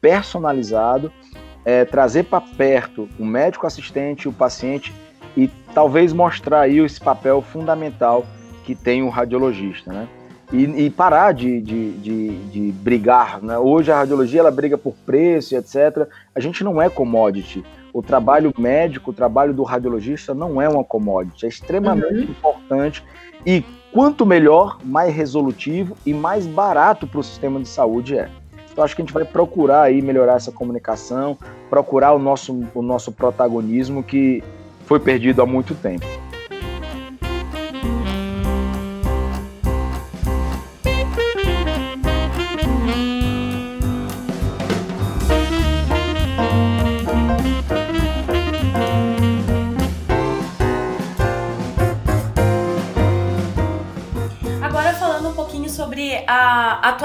personalizado, 0.00 1.12
é, 1.64 1.84
trazer 1.84 2.24
para 2.24 2.40
perto 2.40 3.06
o 3.18 3.24
médico 3.24 3.66
assistente, 3.66 4.28
o 4.28 4.32
paciente 4.32 4.94
e 5.36 5.48
talvez 5.74 6.12
mostrar 6.12 6.62
aí 6.62 6.78
esse 6.78 6.98
papel 6.98 7.42
fundamental 7.42 8.24
que 8.64 8.74
tem 8.74 9.02
o 9.02 9.08
radiologista, 9.08 9.92
né? 9.92 10.08
E, 10.52 10.64
e 10.64 10.90
parar 10.90 11.32
de, 11.32 11.60
de, 11.60 11.92
de, 11.92 12.38
de, 12.46 12.72
brigar, 12.72 13.40
né? 13.40 13.56
Hoje 13.56 13.92
a 13.92 13.96
radiologia 13.96 14.40
ela 14.40 14.50
briga 14.50 14.76
por 14.76 14.94
preço, 15.06 15.54
etc. 15.54 16.08
A 16.34 16.40
gente 16.40 16.64
não 16.64 16.82
é 16.82 16.88
commodity. 16.88 17.64
O 17.92 18.02
trabalho 18.02 18.52
médico, 18.58 19.10
o 19.10 19.14
trabalho 19.14 19.54
do 19.54 19.62
radiologista 19.62 20.34
não 20.34 20.60
é 20.60 20.68
uma 20.68 20.82
commodity. 20.82 21.46
É 21.46 21.48
extremamente 21.48 22.24
uhum. 22.24 22.30
importante 22.30 23.04
e 23.46 23.64
quanto 23.92 24.26
melhor, 24.26 24.78
mais 24.84 25.14
resolutivo 25.14 25.96
e 26.04 26.12
mais 26.12 26.46
barato 26.46 27.06
para 27.06 27.20
o 27.20 27.22
sistema 27.22 27.60
de 27.60 27.68
saúde 27.68 28.18
é. 28.18 28.28
Então 28.72 28.84
acho 28.84 28.94
que 28.94 29.02
a 29.02 29.04
gente 29.04 29.14
vai 29.14 29.24
procurar 29.24 29.82
aí 29.82 30.00
melhorar 30.00 30.34
essa 30.34 30.52
comunicação, 30.52 31.36
procurar 31.68 32.12
o 32.12 32.18
nosso, 32.18 32.64
o 32.74 32.82
nosso 32.82 33.10
protagonismo 33.12 34.02
que 34.02 34.42
foi 34.84 35.00
perdido 35.00 35.42
há 35.42 35.46
muito 35.46 35.74
tempo. 35.74 36.06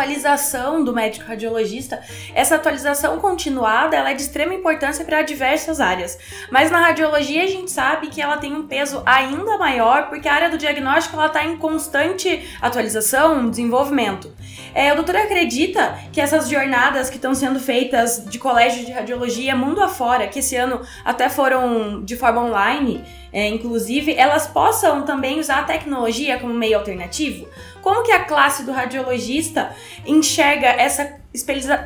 Atualização 0.06 0.84
do 0.84 0.94
médico 0.94 1.26
radiologista, 1.26 2.00
essa 2.36 2.56
atualização 2.56 3.20
continuada 3.20 3.98
ela 3.98 4.12
é 4.12 4.14
de 4.14 4.22
extrema 4.22 4.54
importância 4.54 5.04
para 5.04 5.24
diversas 5.24 5.82
áreas. 5.82 6.18
Mas 6.52 6.70
na 6.70 6.80
radiologia 6.80 7.44
a 7.44 7.48
gente 7.48 7.72
sabe 7.72 8.08
que 8.08 8.22
ela 8.22 8.38
tem 8.38 8.54
um 8.54 8.68
peso 8.68 9.02
ainda 9.04 9.58
maior 9.58 10.08
porque 10.08 10.30
a 10.30 10.34
área 10.34 10.50
do 10.50 10.60
diagnóstico 10.60 11.16
ela 11.16 11.26
está 11.26 11.44
em 11.44 11.58
constante 11.58 12.48
atualização, 12.62 13.50
desenvolvimento. 13.50 14.32
É, 14.76 14.94
o 14.94 14.96
doutor 14.96 15.16
acredita 15.16 15.98
que 16.14 16.22
essas 16.22 16.48
jornadas 16.48 17.10
que 17.10 17.16
estão 17.16 17.34
sendo 17.34 17.60
feitas 17.60 18.24
de 18.26 18.38
colégio 18.38 18.86
de 18.86 18.92
radiologia 18.92 19.56
mundo 19.56 19.82
afora, 19.82 20.28
que 20.28 20.40
esse 20.40 20.56
ano 20.56 20.82
até 21.04 21.30
foram 21.30 22.04
de 22.04 22.16
forma 22.16 22.42
online, 22.44 23.04
é, 23.36 23.50
inclusive, 23.50 24.14
elas 24.14 24.48
possam 24.48 25.02
também 25.02 25.42
usar 25.42 25.60
a 25.60 25.64
tecnologia 25.64 26.40
como 26.40 26.54
meio 26.54 26.78
alternativo? 26.78 27.50
Como 27.86 28.02
que 28.02 28.12
a 28.12 28.26
classe 28.26 28.64
do 28.66 28.72
radiologista 28.72 29.70
enxerga 30.08 30.70
essa 30.70 31.20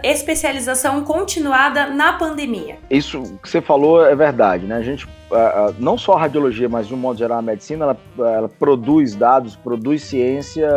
especialização 0.01 1.03
continuada 1.03 1.87
na 1.87 2.13
pandemia? 2.13 2.77
Isso 2.89 3.37
que 3.43 3.49
você 3.49 3.59
falou 3.59 4.05
é 4.05 4.15
verdade, 4.15 4.65
né? 4.65 4.77
A 4.77 4.81
gente, 4.81 5.05
não 5.77 5.97
só 5.97 6.13
a 6.13 6.21
radiologia, 6.21 6.69
mas 6.69 6.87
de 6.87 6.93
um 6.93 6.97
modo 6.97 7.19
geral 7.19 7.39
a 7.39 7.41
medicina, 7.41 7.83
ela, 7.83 7.97
ela 8.33 8.47
produz 8.47 9.13
dados, 9.13 9.57
produz 9.57 10.03
ciência 10.03 10.69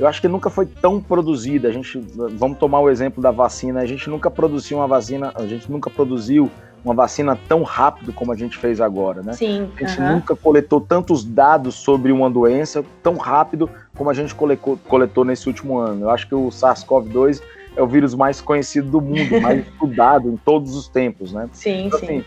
eu 0.00 0.08
acho 0.08 0.22
que 0.22 0.28
nunca 0.28 0.48
foi 0.48 0.64
tão 0.64 0.98
produzida. 0.98 1.68
A 1.68 1.70
gente, 1.70 1.98
vamos 2.30 2.56
tomar 2.56 2.80
o 2.80 2.88
exemplo 2.88 3.22
da 3.22 3.30
vacina. 3.30 3.80
A 3.80 3.86
gente 3.86 4.08
nunca 4.08 4.30
produziu 4.30 4.78
uma 4.78 4.86
vacina, 4.86 5.30
a 5.34 5.46
gente 5.46 5.70
nunca 5.70 5.90
produziu 5.90 6.50
uma 6.84 6.94
vacina 6.94 7.38
tão 7.48 7.62
rápido 7.62 8.12
como 8.12 8.32
a 8.32 8.36
gente 8.36 8.56
fez 8.56 8.80
agora, 8.80 9.22
né? 9.22 9.32
Sim. 9.34 9.70
A 9.76 9.84
gente 9.86 10.00
nunca 10.00 10.34
coletou 10.34 10.80
tantos 10.80 11.24
dados 11.24 11.76
sobre 11.76 12.10
uma 12.10 12.28
doença 12.28 12.84
tão 13.02 13.16
rápido 13.16 13.70
como 13.96 14.10
a 14.10 14.14
gente 14.14 14.34
coletou, 14.34 14.78
coletou 14.88 15.24
nesse 15.24 15.46
último 15.46 15.78
ano. 15.78 16.06
Eu 16.06 16.10
acho 16.10 16.26
que 16.26 16.34
o 16.34 16.48
SARS-CoV-2 16.48 17.40
é 17.76 17.82
o 17.82 17.86
vírus 17.86 18.14
mais 18.14 18.40
conhecido 18.40 18.90
do 18.90 19.00
mundo, 19.00 19.40
mais 19.40 19.64
estudado 19.66 20.28
em 20.28 20.36
todos 20.36 20.74
os 20.74 20.88
tempos, 20.88 21.32
né? 21.32 21.48
Sim, 21.52 21.86
então, 21.86 21.98
sim. 22.00 22.06
Assim, 22.06 22.24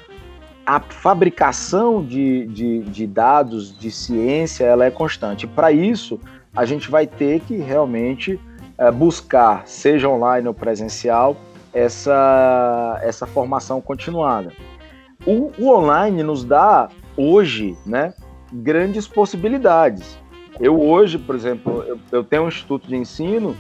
a 0.65 0.80
fabricação 0.80 2.04
de, 2.04 2.48
de, 2.48 2.80
de, 2.82 3.06
dados, 3.06 3.78
de 3.78 3.91
ciência, 3.91 4.63
ela 4.63 4.86
é 4.86 4.89
constante. 4.89 5.46
Para 5.46 5.72
isso, 5.72 6.20
a 6.56 6.65
gente 6.65 6.89
vai 6.89 7.06
ter 7.06 7.41
que 7.41 7.58
realmente 7.58 8.39
é, 8.78 8.89
buscar, 8.89 9.63
seja 9.68 10.10
online 10.10 10.48
ou 10.48 10.54
presencial, 10.54 11.38
essa, 11.76 13.00
essa 13.04 13.28
formação 13.28 13.82
continuada. 13.82 14.54
O, 15.26 15.52
o 15.60 15.70
online 15.70 16.24
nos 16.24 16.46
dá, 16.46 16.88
hoje, 17.18 17.78
né, 17.86 18.14
grandes 18.52 19.08
possibilidades. 19.08 20.18
Eu 20.60 20.82
hoje, 20.82 21.20
por 21.20 21.36
exemplo, 21.36 21.84
eu, 21.86 22.00
eu 22.12 22.24
tenho 22.24 22.44
um 22.44 22.48
instituto 22.48 22.88
de 22.88 22.96
ensino 22.96 23.54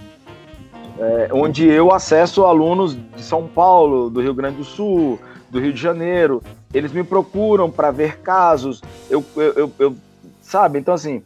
é, 0.97 1.29
onde 1.33 1.67
eu 1.67 1.91
acesso 1.91 2.45
alunos 2.45 2.95
de 2.95 3.21
São 3.21 3.47
Paulo, 3.47 4.09
do 4.09 4.21
Rio 4.21 4.33
Grande 4.33 4.57
do 4.57 4.63
Sul, 4.63 5.19
do 5.49 5.59
Rio 5.59 5.73
de 5.73 5.81
Janeiro. 5.81 6.41
Eles 6.73 6.93
me 6.93 7.03
procuram 7.03 7.69
para 7.69 7.91
ver 7.91 8.19
casos. 8.19 8.81
Eu, 9.09 9.23
eu, 9.35 9.53
eu, 9.55 9.71
eu, 9.77 9.95
sabe? 10.39 10.79
Então 10.79 10.93
assim, 10.93 11.21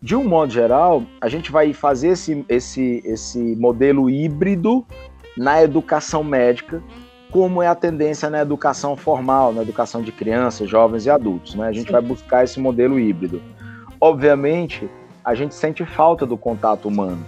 de 0.00 0.14
um 0.14 0.22
modo 0.22 0.52
geral, 0.52 1.02
a 1.20 1.28
gente 1.28 1.50
vai 1.50 1.72
fazer 1.72 2.10
esse, 2.10 2.44
esse, 2.48 3.02
esse 3.04 3.56
modelo 3.56 4.08
híbrido 4.08 4.86
na 5.38 5.62
educação 5.62 6.24
médica, 6.24 6.82
como 7.30 7.62
é 7.62 7.68
a 7.68 7.74
tendência 7.74 8.28
na 8.28 8.40
educação 8.40 8.96
formal, 8.96 9.52
na 9.52 9.62
educação 9.62 10.02
de 10.02 10.10
crianças, 10.10 10.68
jovens 10.68 11.06
e 11.06 11.10
adultos. 11.10 11.54
Né? 11.54 11.68
A 11.68 11.72
gente 11.72 11.86
Sim. 11.86 11.92
vai 11.92 12.02
buscar 12.02 12.44
esse 12.44 12.58
modelo 12.58 12.98
híbrido. 12.98 13.40
Obviamente, 14.00 14.88
a 15.24 15.34
gente 15.34 15.54
sente 15.54 15.84
falta 15.84 16.24
do 16.26 16.36
contato 16.36 16.88
humano. 16.88 17.24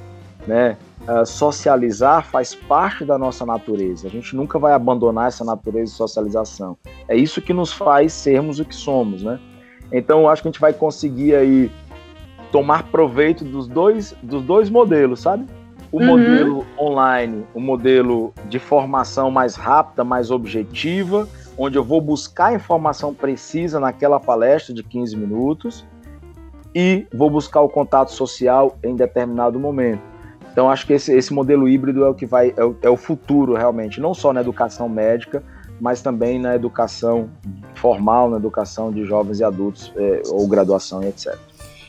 Né? 0.46 0.76
Uh, 1.02 1.24
socializar 1.24 2.24
faz 2.24 2.54
parte 2.54 3.04
da 3.04 3.18
nossa 3.18 3.44
natureza. 3.44 4.08
A 4.08 4.10
gente 4.10 4.34
nunca 4.34 4.58
vai 4.58 4.72
abandonar 4.72 5.28
essa 5.28 5.44
natureza 5.44 5.92
de 5.92 5.96
socialização. 5.98 6.76
É 7.06 7.16
isso 7.16 7.40
que 7.40 7.52
nos 7.52 7.72
faz 7.72 8.12
sermos 8.12 8.58
o 8.58 8.64
que 8.64 8.74
somos. 8.74 9.22
Né? 9.22 9.38
Então, 9.92 10.28
acho 10.28 10.42
que 10.42 10.48
a 10.48 10.50
gente 10.50 10.60
vai 10.60 10.72
conseguir 10.72 11.34
aí 11.34 11.70
tomar 12.50 12.84
proveito 12.84 13.44
dos 13.44 13.68
dois, 13.68 14.14
dos 14.22 14.42
dois 14.42 14.68
modelos, 14.68 15.20
sabe? 15.20 15.46
O 15.92 15.98
uhum. 15.98 16.06
modelo 16.06 16.66
online, 16.78 17.44
o 17.52 17.60
modelo 17.60 18.32
de 18.48 18.58
formação 18.58 19.30
mais 19.30 19.56
rápida, 19.56 20.04
mais 20.04 20.30
objetiva, 20.30 21.28
onde 21.58 21.76
eu 21.76 21.84
vou 21.84 22.00
buscar 22.00 22.54
informação 22.54 23.12
precisa 23.12 23.80
naquela 23.80 24.20
palestra 24.20 24.72
de 24.72 24.82
15 24.84 25.16
minutos 25.16 25.84
e 26.74 27.06
vou 27.12 27.28
buscar 27.28 27.60
o 27.60 27.68
contato 27.68 28.12
social 28.12 28.78
em 28.84 28.94
determinado 28.94 29.58
momento. 29.58 30.02
Então, 30.52 30.70
acho 30.70 30.86
que 30.86 30.92
esse, 30.92 31.12
esse 31.12 31.32
modelo 31.32 31.68
híbrido 31.68 32.04
é 32.04 32.08
o 32.08 32.14
que 32.14 32.26
vai, 32.26 32.52
é 32.56 32.64
o, 32.64 32.76
é 32.82 32.90
o 32.90 32.96
futuro 32.96 33.54
realmente, 33.54 34.00
não 34.00 34.14
só 34.14 34.32
na 34.32 34.40
educação 34.40 34.88
médica, 34.88 35.42
mas 35.80 36.02
também 36.02 36.38
na 36.38 36.54
educação 36.54 37.30
formal, 37.74 38.28
na 38.28 38.36
educação 38.36 38.92
de 38.92 39.04
jovens 39.04 39.40
e 39.40 39.44
adultos, 39.44 39.92
é, 39.96 40.22
ou 40.28 40.46
graduação 40.46 41.02
e 41.02 41.06
etc. 41.06 41.36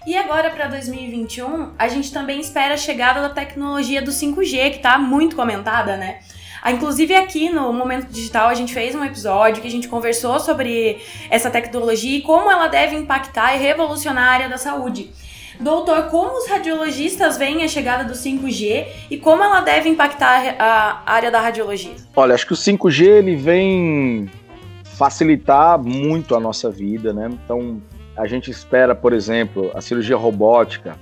E 0.06 0.18
agora 0.18 0.50
para 0.50 0.68
2021, 0.68 1.74
a 1.78 1.88
gente 1.88 2.12
também 2.12 2.40
espera 2.40 2.74
a 2.74 2.78
chegada 2.78 3.22
da 3.22 3.30
tecnologia 3.30 4.02
do 4.02 4.10
5G, 4.10 4.72
que 4.72 4.78
está 4.78 4.98
muito 4.98 5.36
comentada, 5.36 5.96
né? 5.96 6.20
Ah, 6.60 6.72
inclusive 6.72 7.14
aqui 7.16 7.50
no 7.50 7.72
Momento 7.72 8.12
Digital 8.12 8.50
a 8.50 8.54
gente 8.54 8.74
fez 8.74 8.96
um 8.96 9.04
episódio 9.04 9.62
que 9.62 9.68
a 9.68 9.72
gente 9.72 9.88
conversou 9.88 10.40
sobre 10.40 11.00
essa 11.30 11.50
tecnologia 11.50 12.18
e 12.18 12.22
como 12.22 12.52
ela 12.52 12.68
deve 12.68 12.96
impactar 12.96 13.56
e 13.56 13.60
revolucionar 13.60 14.28
a 14.28 14.32
área 14.32 14.50
da 14.50 14.58
saúde. 14.58 15.12
Doutor, 15.60 16.04
como 16.08 16.38
os 16.38 16.48
radiologistas 16.48 17.38
veem 17.38 17.64
a 17.64 17.68
chegada 17.68 18.04
do 18.04 18.14
5G 18.14 18.88
e 19.12 19.18
como 19.18 19.44
ela 19.44 19.62
deve 19.62 19.88
impactar 19.88 20.56
a 20.58 21.04
área 21.06 21.30
da 21.30 21.40
radiologia? 21.40 21.94
Olha, 22.16 22.34
acho 22.34 22.48
que 22.48 22.54
o 22.54 22.58
5G 22.58 23.06
ele 23.06 23.36
vem 23.36 24.30
facilitar 24.84 25.80
muito 25.80 26.36
a 26.36 26.40
nossa 26.40 26.72
vida, 26.72 27.14
né? 27.14 27.30
Então, 27.44 27.82
A 28.15 28.28
gente 28.28 28.52
espera, 28.52 28.93
por 28.93 29.13
exemplo, 29.13 29.71
a 29.74 29.82
cirurgia 29.82 30.17
robótica, 30.17 30.95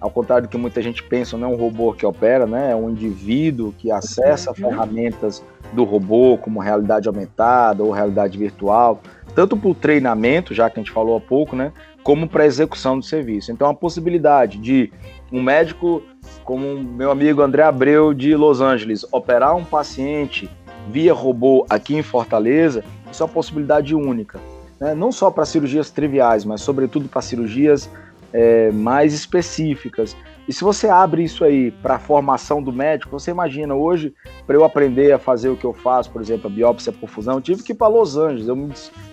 ao 0.00 0.10
contrário 0.10 0.46
do 0.46 0.50
que 0.50 0.56
muita 0.56 0.80
gente 0.80 1.02
pensa, 1.02 1.36
não 1.36 1.50
é 1.50 1.54
um 1.54 1.56
robô 1.56 1.92
que 1.92 2.06
opera, 2.06 2.46
né? 2.46 2.72
É 2.72 2.76
um 2.76 2.88
indivíduo 2.88 3.74
que 3.76 3.90
acessa 3.90 4.50
uhum. 4.50 4.56
ferramentas 4.56 5.44
do 5.72 5.84
robô, 5.84 6.38
como 6.38 6.58
realidade 6.58 7.06
aumentada 7.06 7.82
ou 7.82 7.90
realidade 7.90 8.38
virtual, 8.38 9.00
tanto 9.34 9.56
para 9.56 9.68
o 9.68 9.74
treinamento, 9.74 10.54
já 10.54 10.70
que 10.70 10.80
a 10.80 10.82
gente 10.82 10.92
falou 10.92 11.16
há 11.16 11.20
pouco, 11.20 11.54
né? 11.54 11.72
Como 12.02 12.26
para 12.26 12.44
a 12.44 12.46
execução 12.46 12.98
do 12.98 13.04
serviço. 13.04 13.52
Então, 13.52 13.68
a 13.68 13.74
possibilidade 13.74 14.58
de 14.58 14.90
um 15.30 15.42
médico, 15.42 16.02
como 16.44 16.82
meu 16.82 17.10
amigo 17.10 17.42
André 17.42 17.62
Abreu 17.62 18.14
de 18.14 18.34
Los 18.34 18.60
Angeles, 18.60 19.04
operar 19.12 19.54
um 19.54 19.64
paciente 19.64 20.48
via 20.90 21.12
robô 21.12 21.66
aqui 21.68 21.94
em 21.94 22.02
Fortaleza, 22.02 22.82
isso 23.12 23.22
é 23.22 23.26
uma 23.26 23.32
possibilidade 23.32 23.94
única. 23.94 24.40
Né? 24.80 24.94
Não 24.94 25.12
só 25.12 25.30
para 25.30 25.44
cirurgias 25.44 25.90
triviais, 25.90 26.44
mas 26.44 26.62
sobretudo 26.62 27.08
para 27.08 27.20
cirurgias 27.20 27.88
é, 28.32 28.70
mais 28.72 29.12
específicas. 29.12 30.16
E 30.48 30.52
se 30.52 30.64
você 30.64 30.88
abre 30.88 31.22
isso 31.22 31.44
aí 31.44 31.70
para 31.70 31.96
a 31.96 31.98
formação 31.98 32.62
do 32.62 32.72
médico, 32.72 33.18
você 33.18 33.30
imagina 33.30 33.74
hoje, 33.74 34.14
para 34.46 34.56
eu 34.56 34.64
aprender 34.64 35.12
a 35.12 35.18
fazer 35.18 35.48
o 35.48 35.56
que 35.56 35.64
eu 35.64 35.72
faço, 35.72 36.10
por 36.10 36.20
exemplo, 36.20 36.48
a 36.48 36.50
biópsia 36.50 36.92
por 36.92 37.08
fusão, 37.08 37.34
eu 37.34 37.40
tive 37.40 37.62
que 37.62 37.72
ir 37.72 37.74
para 37.76 37.88
Los 37.88 38.16
Angeles. 38.16 38.48
Eu 38.48 38.68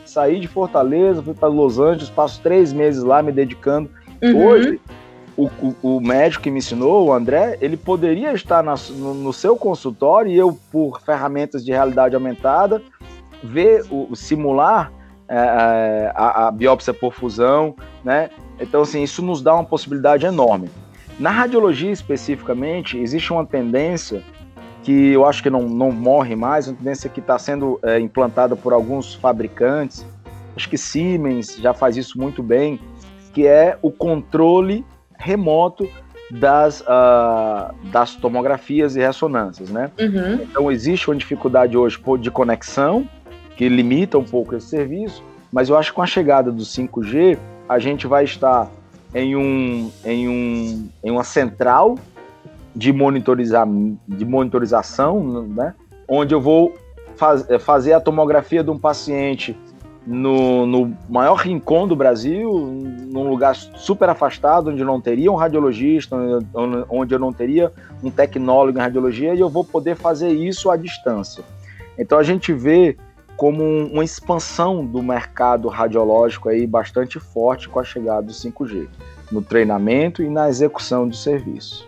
saí 0.06 0.40
de 0.40 0.48
Fortaleza, 0.48 1.22
fui 1.22 1.34
para 1.34 1.50
Los 1.50 1.80
Angeles, 1.80 2.10
passo 2.10 2.42
três 2.42 2.74
meses 2.74 3.04
lá 3.04 3.22
me 3.22 3.32
dedicando. 3.32 3.90
Uhum. 4.24 4.48
Hoje, 4.48 4.82
o, 5.36 5.46
o, 5.46 5.76
o, 5.84 6.02
médico 6.02 6.44
que 6.44 6.50
me 6.50 6.58
ensinou, 6.58 7.06
o 7.06 7.14
André, 7.14 7.60
ele 7.62 7.78
poderia 7.78 8.34
estar 8.34 8.64
na, 8.64 8.74
no, 8.90 9.14
no, 9.14 9.32
seu 9.32 9.56
consultório 9.56 10.32
e 10.32 10.36
eu, 10.36 10.58
por 10.72 11.00
ferramentas 11.02 11.64
de 11.64 11.72
realidade 11.72 12.16
aumentada, 12.16 12.82
ver, 13.44 13.86
o, 13.92 14.16
simular 14.16 14.92
é, 15.30 15.36
é, 15.36 16.12
a, 16.16 16.48
a, 16.48 16.52
biópsia 16.52 16.94
por 16.94 17.14
fusão, 17.14 17.76
né? 18.04 18.30
Então, 18.60 18.82
assim, 18.82 19.04
isso 19.04 19.22
nos 19.22 19.42
dá 19.42 19.54
uma 19.54 19.66
possibilidade 19.66 20.26
enorme. 20.26 20.70
Na 21.20 21.30
radiologia, 21.30 21.92
especificamente, 21.92 22.98
existe 22.98 23.34
uma 23.34 23.46
tendência 23.46 24.24
que 24.84 25.12
eu 25.12 25.26
acho 25.26 25.44
que 25.44 25.50
não, 25.50 25.64
não 25.64 25.92
morre 25.92 26.36
mais, 26.36 26.68
uma 26.68 26.78
tendência 26.78 27.10
que 27.10 27.20
está 27.20 27.38
sendo 27.38 27.80
é, 27.84 28.00
implantada 28.00 28.56
por 28.56 28.72
alguns 28.72 29.14
fabricantes, 29.16 30.06
acho 30.56 30.70
que 30.70 30.78
Siemens 30.78 31.58
já 31.58 31.74
faz 31.74 31.98
isso 31.98 32.18
muito 32.20 32.42
bem, 32.42 32.80
que 33.34 33.46
é 33.46 33.78
o 33.82 33.92
controle 33.92 34.86
remoto 35.18 35.90
das, 36.32 36.82
uh, 36.82 37.74
das 37.92 38.16
tomografias 38.16 38.96
e 38.96 39.00
ressonâncias, 39.00 39.70
né? 39.70 39.92
Uhum. 40.00 40.42
Então 40.44 40.72
existe 40.72 41.10
uma 41.10 41.16
dificuldade 41.16 41.78
hoje 41.78 42.00
de 42.20 42.32
conexão 42.32 43.08
que 43.58 43.68
limita 43.68 44.18
um 44.18 44.24
pouco 44.24 44.56
esse 44.56 44.68
serviço, 44.68 45.24
mas 45.52 45.68
eu 45.68 45.76
acho 45.76 45.90
que 45.90 45.96
com 45.96 46.04
a 46.04 46.08
chegada 46.08 46.52
do 46.52 46.62
5G 46.64 47.38
a 47.68 47.80
gente 47.80 48.06
vai 48.06 48.24
estar 48.24 48.70
em, 49.14 49.36
um, 49.36 49.92
em, 50.06 50.30
um, 50.30 50.90
em 51.04 51.12
uma 51.12 51.24
central 51.24 51.98
de, 52.76 52.94
monitorizar, 52.94 53.68
de 54.08 54.24
monitorização, 54.24 55.48
né? 55.48 55.74
Onde 56.08 56.36
eu 56.36 56.40
vou 56.40 56.76
faz, 57.16 57.46
fazer 57.62 57.94
a 57.94 58.00
tomografia 58.00 58.64
de 58.64 58.70
um 58.70 58.78
paciente 58.78 59.58
no, 60.06 60.66
no, 60.66 60.94
maior 61.10 61.36
rincão 61.36 61.88
do 61.88 61.96
Brasil, 61.96 62.50
num 63.10 63.28
lugar 63.30 63.56
super 63.56 64.08
afastado, 64.08 64.70
onde 64.70 64.84
não 64.84 65.02
teria 65.02 65.32
um 65.32 65.36
radiologista, 65.36 66.16
onde 66.90 67.14
eu 67.14 67.20
não 67.20 67.34
teria 67.34 67.74
um 68.02 68.10
tecnólogo 68.10 68.78
em 68.78 68.82
radiologia, 68.82 69.34
e 69.34 69.40
eu 69.40 69.50
vou 69.50 69.66
poder 69.66 69.96
fazer 69.96 70.30
isso 70.30 70.70
à 70.70 70.78
distância. 70.78 71.44
Então 71.98 72.18
a 72.20 72.24
gente 72.24 72.54
vê 72.54 72.96
como 73.38 73.64
uma 73.64 74.04
expansão 74.04 74.84
do 74.84 75.02
mercado 75.04 75.68
radiológico 75.68 76.50
aí 76.50 76.66
bastante 76.66 77.20
forte 77.20 77.70
com 77.70 77.80
a 77.80 77.84
chegada 77.84 78.24
do 78.24 78.34
5G, 78.34 78.88
no 79.32 79.44
treinamento 79.44 80.24
e 80.24 80.30
na 80.30 80.50
execução 80.50 81.08
do 81.08 81.16
serviço. 81.16 81.88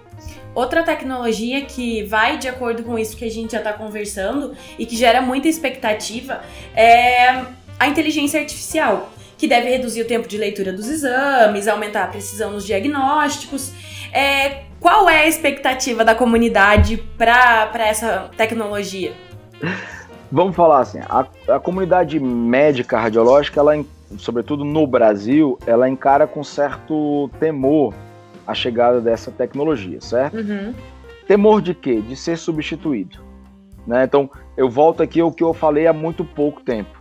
Outra 0.54 0.84
tecnologia 0.84 1.66
que 1.66 2.04
vai 2.04 2.38
de 2.38 2.48
acordo 2.48 2.84
com 2.84 3.00
isso 3.00 3.18
que 3.18 3.26
a 3.26 3.32
gente 3.32 3.54
já 3.54 3.58
está 3.58 3.74
conversando 3.74 4.56
e 4.78 4.86
que 4.86 4.96
gera 4.96 5.22
muita 5.22 5.48
expectativa 5.48 6.42
é 6.76 7.46
a 7.80 7.88
inteligência 7.88 8.40
artificial, 8.40 9.12
que 9.36 9.48
deve 9.48 9.70
reduzir 9.70 10.02
o 10.02 10.06
tempo 10.06 10.28
de 10.28 10.38
leitura 10.38 10.72
dos 10.72 10.88
exames, 10.88 11.68
aumentar 11.68 12.04
a 12.04 12.08
precisão 12.08 12.52
nos 12.52 12.66
diagnósticos. 12.66 13.72
É, 14.12 14.66
qual 14.80 15.10
é 15.10 15.22
a 15.22 15.28
expectativa 15.28 16.06
da 16.06 16.14
comunidade 16.14 16.98
para 17.18 17.88
essa 17.88 18.30
tecnologia? 18.38 19.14
Vamos 20.32 20.56
falar 20.56 20.80
assim, 20.80 21.00
a, 21.00 21.26
a 21.48 21.60
comunidade 21.60 22.20
médica 22.20 23.00
radiológica, 23.00 23.60
ela, 23.60 23.84
sobretudo 24.18 24.64
no 24.64 24.86
Brasil, 24.86 25.58
ela 25.66 25.90
encara 25.90 26.28
com 26.28 26.44
certo 26.44 27.30
temor 27.40 27.94
a 28.46 28.54
chegada 28.54 29.02
dessa 29.02 29.32
tecnologia, 29.32 30.00
certo? 30.02 30.38
Uhum. 30.38 30.74
Temor 31.28 31.62
de 31.62 31.74
quê? 31.74 32.02
De 32.02 32.16
ser 32.16 32.38
substituído. 32.38 33.20
Né? 33.86 34.04
Então, 34.04 34.30
eu 34.58 34.70
volto 34.70 35.02
aqui 35.02 35.20
ao 35.20 35.32
que 35.32 35.44
eu 35.44 35.54
falei 35.54 35.88
há 35.88 35.94
muito 35.94 36.24
pouco 36.24 36.62
tempo 36.62 37.00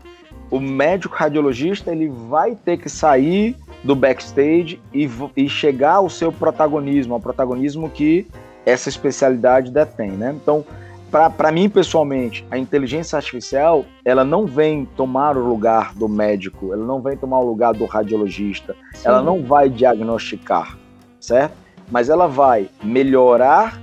o 0.50 0.60
médico 0.60 1.14
radiologista 1.14 1.90
ele 1.92 2.08
vai 2.08 2.54
ter 2.54 2.78
que 2.78 2.88
sair 2.88 3.56
do 3.84 3.94
backstage 3.94 4.80
e, 4.92 5.08
e 5.36 5.48
chegar 5.48 5.94
ao 5.94 6.08
seu 6.08 6.32
protagonismo, 6.32 7.14
ao 7.14 7.20
protagonismo 7.20 7.88
que 7.88 8.26
essa 8.66 8.88
especialidade 8.88 9.70
detém, 9.70 10.10
né? 10.10 10.34
Então, 10.34 10.64
para 11.10 11.52
mim 11.52 11.68
pessoalmente, 11.68 12.44
a 12.50 12.58
inteligência 12.58 13.16
artificial 13.16 13.84
ela 14.04 14.24
não 14.24 14.46
vem 14.46 14.84
tomar 14.84 15.36
o 15.36 15.46
lugar 15.46 15.94
do 15.94 16.08
médico, 16.08 16.72
ela 16.72 16.84
não 16.84 17.00
vem 17.00 17.16
tomar 17.16 17.40
o 17.40 17.46
lugar 17.46 17.74
do 17.74 17.86
radiologista, 17.86 18.76
Sim. 18.94 19.08
ela 19.08 19.22
não 19.22 19.42
vai 19.42 19.68
diagnosticar, 19.68 20.76
certo? 21.20 21.54
Mas 21.90 22.08
ela 22.10 22.26
vai 22.26 22.68
melhorar 22.82 23.80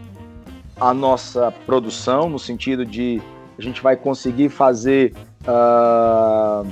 a 0.80 0.94
nossa 0.94 1.52
produção 1.66 2.30
no 2.30 2.38
sentido 2.38 2.86
de 2.86 3.22
a 3.58 3.62
gente 3.62 3.82
vai 3.82 3.96
conseguir 3.96 4.50
fazer 4.50 5.14
Uh, 5.46 6.68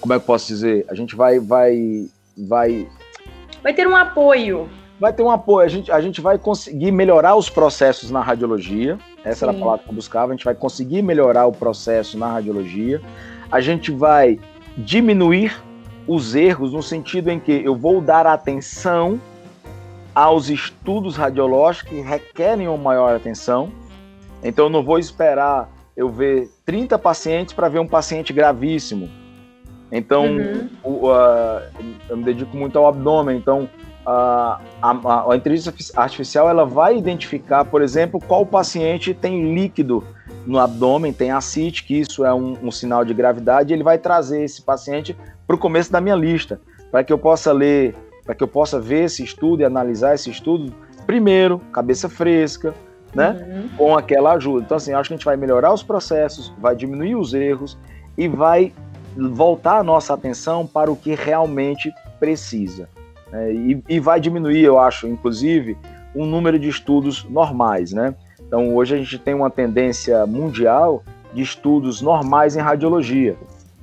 como 0.00 0.12
é 0.12 0.18
que 0.18 0.22
eu 0.22 0.26
posso 0.26 0.48
dizer? 0.48 0.84
A 0.88 0.94
gente 0.94 1.14
vai, 1.14 1.38
vai, 1.38 2.08
vai. 2.36 2.88
Vai 3.62 3.72
ter 3.72 3.86
um 3.86 3.96
apoio. 3.96 4.68
Vai 5.04 5.12
ter 5.12 5.22
um 5.22 5.30
apoio. 5.30 5.66
A 5.66 5.68
gente, 5.68 5.92
a 5.92 6.00
gente 6.00 6.22
vai 6.22 6.38
conseguir 6.38 6.90
melhorar 6.90 7.36
os 7.36 7.50
processos 7.50 8.10
na 8.10 8.22
radiologia. 8.22 8.98
Essa 9.22 9.40
Sim. 9.40 9.44
era 9.44 9.52
a 9.52 9.60
palavra 9.60 9.84
que 9.84 9.90
eu 9.90 9.94
buscava. 9.94 10.32
A 10.32 10.34
gente 10.34 10.46
vai 10.46 10.54
conseguir 10.54 11.02
melhorar 11.02 11.44
o 11.44 11.52
processo 11.52 12.16
na 12.16 12.26
radiologia. 12.26 13.02
A 13.52 13.60
gente 13.60 13.92
vai 13.92 14.40
diminuir 14.78 15.62
os 16.08 16.34
erros 16.34 16.72
no 16.72 16.82
sentido 16.82 17.30
em 17.30 17.38
que 17.38 17.52
eu 17.52 17.76
vou 17.76 18.00
dar 18.00 18.26
atenção 18.26 19.20
aos 20.14 20.48
estudos 20.48 21.16
radiológicos 21.16 21.90
que 21.90 22.00
requerem 22.00 22.66
uma 22.66 22.78
maior 22.78 23.14
atenção. 23.14 23.70
Então 24.42 24.64
eu 24.64 24.70
não 24.70 24.82
vou 24.82 24.98
esperar 24.98 25.70
eu 25.94 26.08
ver 26.08 26.50
30 26.64 26.98
pacientes 26.98 27.52
para 27.52 27.68
ver 27.68 27.78
um 27.78 27.86
paciente 27.86 28.32
gravíssimo. 28.32 29.10
Então, 29.92 30.24
uhum. 30.24 30.68
o, 30.82 31.08
uh, 31.10 31.60
eu 32.08 32.16
me 32.16 32.24
dedico 32.24 32.56
muito 32.56 32.78
ao 32.78 32.86
abdômen. 32.86 33.36
Então, 33.36 33.68
a, 34.06 34.60
a, 34.82 35.32
a, 35.32 35.36
inteligência 35.36 35.72
artificial 35.96 36.48
ela 36.48 36.64
vai 36.64 36.96
identificar, 36.96 37.64
por 37.64 37.82
exemplo, 37.82 38.20
qual 38.20 38.44
paciente 38.44 39.14
tem 39.14 39.54
líquido 39.54 40.04
no 40.46 40.58
abdômen, 40.58 41.12
tem 41.12 41.30
ascite, 41.30 41.84
que 41.84 41.98
isso 41.98 42.24
é 42.24 42.32
um, 42.34 42.56
um 42.62 42.70
sinal 42.70 43.04
de 43.04 43.14
gravidade, 43.14 43.72
e 43.72 43.74
ele 43.74 43.82
vai 43.82 43.98
trazer 43.98 44.44
esse 44.44 44.62
paciente 44.62 45.16
para 45.46 45.56
o 45.56 45.58
começo 45.58 45.90
da 45.90 46.00
minha 46.00 46.14
lista, 46.14 46.60
para 46.90 47.02
que 47.02 47.12
eu 47.12 47.18
possa 47.18 47.52
ler, 47.52 47.94
para 48.24 48.34
que 48.34 48.42
eu 48.42 48.48
possa 48.48 48.78
ver 48.78 49.04
esse 49.04 49.24
estudo 49.24 49.62
e 49.62 49.64
analisar 49.64 50.14
esse 50.14 50.30
estudo 50.30 50.72
primeiro, 51.06 51.58
cabeça 51.72 52.08
fresca, 52.08 52.74
né? 53.14 53.46
Uhum. 53.46 53.68
Com 53.76 53.96
aquela 53.96 54.32
ajuda. 54.32 54.64
Então, 54.64 54.76
assim, 54.76 54.92
acho 54.92 55.08
que 55.08 55.14
a 55.14 55.16
gente 55.16 55.24
vai 55.24 55.36
melhorar 55.36 55.72
os 55.72 55.82
processos, 55.82 56.52
vai 56.58 56.74
diminuir 56.74 57.14
os 57.16 57.32
erros 57.32 57.78
e 58.16 58.28
vai 58.28 58.72
voltar 59.16 59.78
a 59.78 59.82
nossa 59.82 60.14
atenção 60.14 60.66
para 60.66 60.90
o 60.90 60.96
que 60.96 61.14
realmente 61.14 61.92
precisa. 62.18 62.88
Né? 63.34 63.52
E, 63.52 63.82
e, 63.88 64.00
vai 64.00 64.20
diminuir, 64.20 64.62
eu 64.62 64.78
acho, 64.78 65.08
inclusive, 65.08 65.76
o 66.14 66.24
número 66.24 66.56
de 66.56 66.68
estudos 66.68 67.24
normais, 67.24 67.92
né? 67.92 68.14
Então, 68.46 68.76
hoje 68.76 68.94
a 68.94 68.98
gente 68.98 69.18
tem 69.18 69.34
uma 69.34 69.50
tendência 69.50 70.24
mundial 70.24 71.02
de 71.32 71.42
estudos 71.42 72.00
normais 72.00 72.54
em 72.54 72.60
radiologia. 72.60 73.36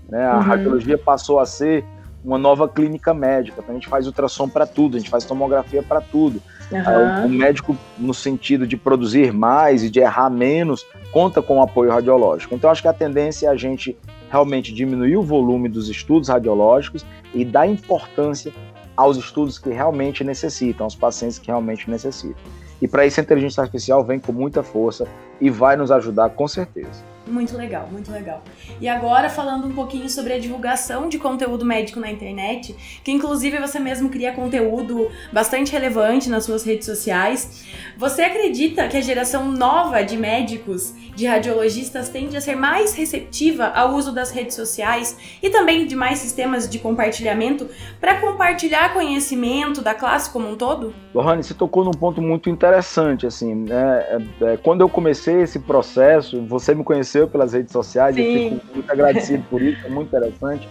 Né? 0.08 0.26
A 0.26 0.38
uhum. 0.38 0.42
radiologia 0.42 0.98
passou 0.98 1.40
a 1.40 1.46
ser 1.46 1.84
uma 2.24 2.38
nova 2.38 2.70
clínica 2.70 3.14
médica. 3.14 3.60
Então, 3.60 3.76
a 3.76 3.78
gente 3.78 3.90
faz 3.90 4.06
ultrassom 4.06 4.48
para 4.48 4.66
tudo, 4.66 4.96
a 4.96 5.00
gente 5.00 5.10
faz 5.10 5.26
tomografia 5.26 5.84
para 5.84 6.00
tudo. 6.00 6.42
Uhum. 6.72 7.26
O, 7.26 7.30
médico, 7.30 7.76
no 7.98 8.14
sentido 8.14 8.66
de 8.66 8.78
produzir 8.78 9.34
mais 9.34 9.84
e 9.84 9.90
de 9.90 10.00
errar 10.00 10.30
menos, 10.30 10.86
conta 11.12 11.42
com 11.42 11.58
o 11.58 11.62
apoio 11.62 11.92
radiológico. 11.92 12.56
Então, 12.56 12.70
acho 12.70 12.82
que 12.82 12.88
a 12.88 12.94
tendência 12.94 13.48
é 13.48 13.50
a 13.50 13.56
gente 13.58 13.98
realmente 14.30 14.74
diminuir 14.74 15.18
o 15.18 15.24
volume 15.24 15.68
dos 15.68 15.90
estudos 15.90 16.30
radiológicos 16.30 17.06
e 17.34 17.44
dar 17.44 17.68
importância 17.68 18.54
aos 19.02 19.18
estudos 19.18 19.58
que 19.58 19.70
realmente 19.70 20.24
necessitam, 20.24 20.86
aos 20.86 20.96
pacientes 20.96 21.40
que 21.40 21.48
realmente 21.48 21.90
necessitam. 21.90 22.42
E 22.82 22.88
para 22.88 23.06
isso 23.06 23.20
a 23.20 23.24
inteligência 23.24 23.62
artificial 23.62 24.04
vem 24.04 24.20
com 24.20 24.32
muita 24.32 24.64
força 24.64 25.08
e 25.40 25.50
vai 25.50 25.76
nos 25.76 25.92
ajudar 25.92 26.30
com 26.32 26.48
certeza. 26.48 27.04
Muito 27.28 27.56
legal, 27.56 27.88
muito 27.92 28.12
legal. 28.12 28.44
E 28.80 28.88
agora 28.88 29.30
falando 29.30 29.68
um 29.68 29.72
pouquinho 29.74 30.10
sobre 30.10 30.34
a 30.34 30.40
divulgação 30.40 31.08
de 31.08 31.20
conteúdo 31.20 31.64
médico 31.64 32.00
na 32.00 32.12
internet, 32.12 32.76
que 33.04 33.12
inclusive 33.12 33.60
você 33.60 33.80
mesmo 33.80 34.10
cria 34.10 34.34
conteúdo 34.34 35.10
bastante 35.32 35.72
relevante 35.72 36.30
nas 36.30 36.46
suas 36.46 36.64
redes 36.64 36.86
sociais. 36.86 37.64
Você 37.98 38.24
acredita 38.24 38.88
que 38.88 38.98
a 38.98 39.02
geração 39.02 39.52
nova 39.52 40.02
de 40.02 40.18
médicos, 40.18 40.94
de 41.16 41.26
radiologistas 41.28 42.10
tende 42.10 42.36
a 42.36 42.42
ser 42.42 42.56
mais 42.56 42.94
receptiva 42.94 43.68
ao 43.68 43.94
uso 43.94 44.12
das 44.12 44.32
redes 44.32 44.56
sociais 44.56 45.18
e 45.44 45.50
também 45.50 45.86
de 45.86 45.96
mais 45.96 46.20
sistemas 46.20 46.68
de 46.68 46.80
compartilhamento 46.80 47.68
para 48.00 48.20
compartilhar 48.20 48.94
conhecimento 48.94 49.82
da 49.82 49.94
classe 49.94 50.30
como 50.32 50.50
um 50.50 50.56
todo? 50.56 50.94
Lohane, 51.14 51.44
você 51.44 51.54
tocou 51.54 51.84
num 51.84 51.92
ponto 51.92 52.22
muito 52.22 52.50
interessante, 52.50 53.28
assim, 53.28 53.54
né? 53.54 54.00
É, 54.10 54.54
é, 54.54 54.58
quando 54.58 54.82
eu 54.82 54.90
comecei 54.90 55.42
esse 55.42 55.60
processo, 55.60 56.42
você 56.46 56.74
me 56.74 56.84
conheceu 56.84 57.21
pelas 57.28 57.54
redes 57.54 57.72
sociais, 57.72 58.16
Sim. 58.16 58.22
eu 58.22 58.60
fico 58.60 58.74
muito 58.74 58.92
agradecido 58.92 59.44
por 59.50 59.62
isso, 59.62 59.86
é 59.86 59.90
muito 59.90 60.08
interessante 60.08 60.68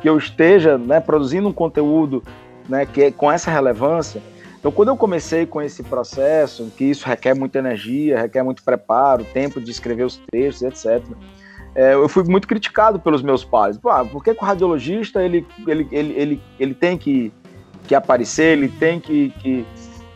que 0.00 0.08
eu 0.08 0.18
esteja 0.18 0.76
né, 0.76 1.00
produzindo 1.00 1.48
um 1.48 1.52
conteúdo 1.52 2.22
né, 2.68 2.84
que 2.84 3.04
é, 3.04 3.10
com 3.10 3.32
essa 3.32 3.50
relevância. 3.50 4.22
Então, 4.58 4.70
quando 4.70 4.88
eu 4.88 4.96
comecei 4.96 5.46
com 5.46 5.62
esse 5.62 5.82
processo, 5.82 6.70
que 6.76 6.84
isso 6.84 7.06
requer 7.06 7.34
muita 7.34 7.58
energia, 7.58 8.20
requer 8.20 8.42
muito 8.42 8.62
preparo, 8.62 9.24
tempo 9.24 9.60
de 9.60 9.70
escrever 9.70 10.04
os 10.04 10.20
textos, 10.30 10.62
etc., 10.62 11.02
é, 11.74 11.94
eu 11.94 12.08
fui 12.08 12.22
muito 12.22 12.46
criticado 12.46 13.00
pelos 13.00 13.22
meus 13.22 13.44
pais. 13.44 13.78
Ah, 13.86 14.04
por 14.04 14.22
que, 14.22 14.34
que 14.34 14.42
o 14.42 14.46
radiologista 14.46 15.22
ele, 15.22 15.46
ele, 15.66 15.88
ele, 15.90 16.12
ele, 16.12 16.42
ele 16.60 16.74
tem 16.74 16.96
que, 16.96 17.32
que 17.88 17.94
aparecer, 17.94 18.58
ele 18.58 18.68
tem 18.68 19.00
que, 19.00 19.30
que 19.40 19.66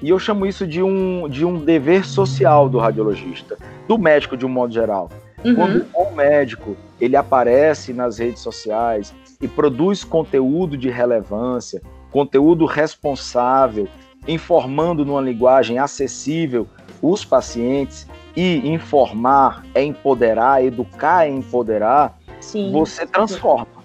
e 0.00 0.10
eu 0.10 0.18
chamo 0.18 0.46
isso 0.46 0.66
de 0.66 0.82
um, 0.82 1.28
de 1.28 1.44
um 1.44 1.58
dever 1.64 2.06
social 2.06 2.68
do 2.68 2.78
radiologista, 2.78 3.56
do 3.88 3.98
médico 3.98 4.36
de 4.36 4.46
um 4.46 4.48
modo 4.48 4.72
geral. 4.72 5.10
Uhum. 5.44 5.54
Quando 5.54 5.86
o 5.94 6.10
médico 6.14 6.76
ele 7.00 7.16
aparece 7.16 7.92
nas 7.92 8.18
redes 8.18 8.42
sociais 8.42 9.14
e 9.40 9.46
produz 9.46 10.02
conteúdo 10.02 10.76
de 10.76 10.90
relevância, 10.90 11.80
conteúdo 12.10 12.64
responsável, 12.64 13.88
informando 14.26 15.04
numa 15.04 15.20
linguagem 15.20 15.78
acessível 15.78 16.66
os 17.00 17.24
pacientes 17.24 18.06
e 18.36 18.68
informar 18.68 19.64
é 19.74 19.82
empoderar, 19.82 20.62
educar 20.64 21.26
é 21.26 21.30
empoderar, 21.30 22.18
Sim. 22.40 22.72
você 22.72 23.06
transforma. 23.06 23.78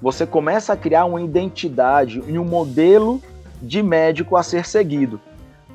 Você 0.00 0.26
começa 0.26 0.72
a 0.72 0.76
criar 0.76 1.04
uma 1.04 1.20
identidade 1.20 2.22
e 2.26 2.38
um 2.38 2.44
modelo 2.44 3.20
de 3.60 3.82
médico 3.82 4.36
a 4.36 4.42
ser 4.42 4.66
seguido. 4.66 5.20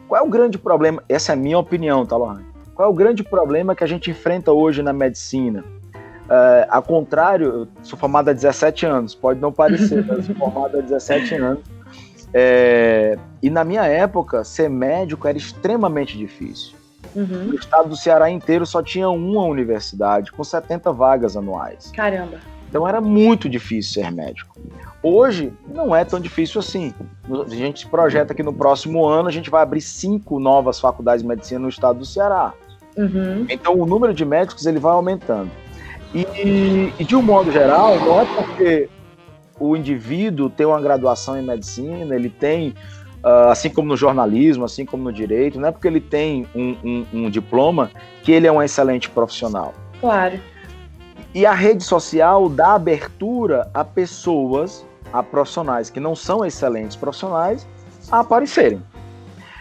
Qual 0.08 0.22
é 0.22 0.24
o 0.24 0.30
grande 0.30 0.58
problema? 0.58 1.04
Essa 1.10 1.32
é 1.32 1.34
a 1.34 1.36
minha 1.36 1.58
opinião, 1.58 2.06
tá, 2.06 2.18
Lohane? 2.18 2.51
Qual 2.82 2.90
é 2.90 2.92
o 2.92 2.96
grande 2.96 3.24
problema 3.24 3.76
que 3.76 3.84
a 3.84 3.88
gente 3.88 4.10
enfrenta 4.10 4.52
hoje 4.52 4.82
na 4.82 4.92
medicina? 4.92 5.64
Uh, 5.94 6.66
ao 6.68 6.82
contrário, 6.82 7.46
eu 7.46 7.68
sou 7.84 8.00
formado 8.00 8.30
há 8.30 8.34
17 8.34 8.88
anos, 8.88 9.14
pode 9.14 9.40
não 9.40 9.54
parecer, 9.54 10.04
mas 10.04 10.26
sou 10.26 10.34
formado 10.34 10.80
há 10.80 10.82
17 10.82 11.36
anos. 11.36 11.64
É, 12.34 13.20
e 13.40 13.52
na 13.52 13.64
minha 13.64 13.86
época, 13.86 14.44
ser 14.44 14.68
médico 14.68 15.28
era 15.28 15.38
extremamente 15.38 16.18
difícil. 16.18 16.74
Uhum. 17.16 17.50
No 17.50 17.54
estado 17.54 17.88
do 17.88 17.96
Ceará 17.96 18.32
inteiro 18.32 18.66
só 18.66 18.82
tinha 18.82 19.12
uma 19.12 19.44
universidade, 19.44 20.32
com 20.32 20.44
70 20.44 20.92
vagas 20.92 21.38
anuais. 21.38 21.92
Caramba. 21.96 22.40
Então 22.68 22.88
era 22.88 23.00
muito 23.00 23.48
difícil 23.48 24.02
ser 24.02 24.12
médico. 24.12 24.60
Hoje 25.04 25.54
não 25.68 25.96
é 25.96 26.04
tão 26.04 26.20
difícil 26.20 26.60
assim. 26.60 26.96
A 27.30 27.50
gente 27.54 27.88
projeta 27.88 28.34
que 28.34 28.42
no 28.42 28.54
próximo 28.54 29.06
ano 29.06 29.28
a 29.28 29.32
gente 29.32 29.52
vai 29.52 29.62
abrir 29.62 29.82
cinco 29.82 30.40
novas 30.40 30.80
faculdades 30.80 31.22
de 31.22 31.28
medicina 31.28 31.60
no 31.60 31.70
estado 31.70 32.00
do 32.00 32.06
Ceará. 32.06 32.54
Uhum. 32.98 33.46
Então 33.50 33.80
o 33.80 33.86
número 33.86 34.14
de 34.14 34.26
médicos 34.26 34.66
ele 34.66 34.80
vai 34.80 34.94
aumentando. 34.94 35.50
E, 36.14 36.92
e, 37.00 37.04
de 37.06 37.16
um 37.16 37.22
modo 37.22 37.52
geral, 37.52 37.98
não 38.00 38.20
é 38.20 38.26
porque 38.26 38.90
o 39.58 39.78
indivíduo 39.78 40.50
tem 40.50 40.66
uma 40.66 40.82
graduação 40.82 41.40
em 41.40 41.42
medicina, 41.42 42.14
ele 42.14 42.30
tem, 42.30 42.76
uh, 43.24 43.50
assim 43.50 43.70
como 43.70 43.88
no 43.88 43.96
jornalismo, 43.96 44.66
assim 44.66 44.86
como 44.86 45.04
no 45.04 45.14
direito, 45.14 45.58
não 45.58 45.70
é 45.70 45.72
porque 45.72 45.88
ele 45.88 46.02
tem 46.02 46.46
um, 46.54 46.76
um, 46.84 47.06
um 47.14 47.30
diploma 47.30 47.92
que 48.24 48.32
ele 48.32 48.46
é 48.46 48.52
um 48.52 48.62
excelente 48.62 49.10
profissional. 49.10 49.74
Claro. 50.02 50.38
E 51.34 51.46
a 51.46 51.54
rede 51.54 51.84
social 51.84 52.50
dá 52.50 52.74
abertura 52.74 53.70
a 53.74 53.86
pessoas, 53.86 54.86
a 55.14 55.24
profissionais 55.24 55.90
que 55.90 56.00
não 56.00 56.14
são 56.14 56.46
excelentes 56.46 56.98
profissionais, 56.98 57.66
a 58.12 58.20
aparecerem. 58.20 58.82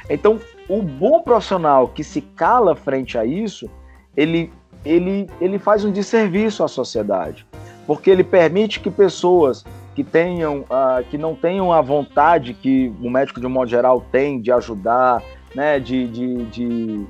Então, 0.09 0.41
o 0.71 0.81
bom 0.81 1.21
profissional 1.21 1.89
que 1.89 2.05
se 2.05 2.21
cala 2.21 2.77
frente 2.77 3.19
a 3.19 3.25
isso, 3.25 3.69
ele, 4.17 4.53
ele, 4.85 5.29
ele 5.41 5.59
faz 5.59 5.85
um 5.85 5.91
desserviço 5.91 6.63
à 6.63 6.69
sociedade, 6.69 7.45
porque 7.89 8.09
ele 8.09 8.23
permite 8.23 8.79
que 8.79 8.89
pessoas 8.89 9.65
que 9.97 10.05
tenham, 10.05 10.61
uh, 10.61 11.03
que 11.11 11.19
não 11.19 11.35
tenham 11.35 11.73
a 11.73 11.81
vontade 11.81 12.55
que 12.55 12.93
o 13.03 13.11
médico 13.11 13.41
de 13.41 13.47
um 13.47 13.51
modo 13.51 13.69
geral 13.69 14.01
tem 14.13 14.41
de 14.41 14.53
ajudar, 14.53 15.21
né, 15.57 15.81
de, 15.81 16.07
de, 16.07 16.45
de 16.45 17.07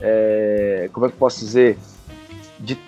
é, 0.00 0.88
como 0.90 1.04
é 1.04 1.10
que 1.10 1.16
posso 1.16 1.40
dizer, 1.40 1.78
de, 2.58 2.78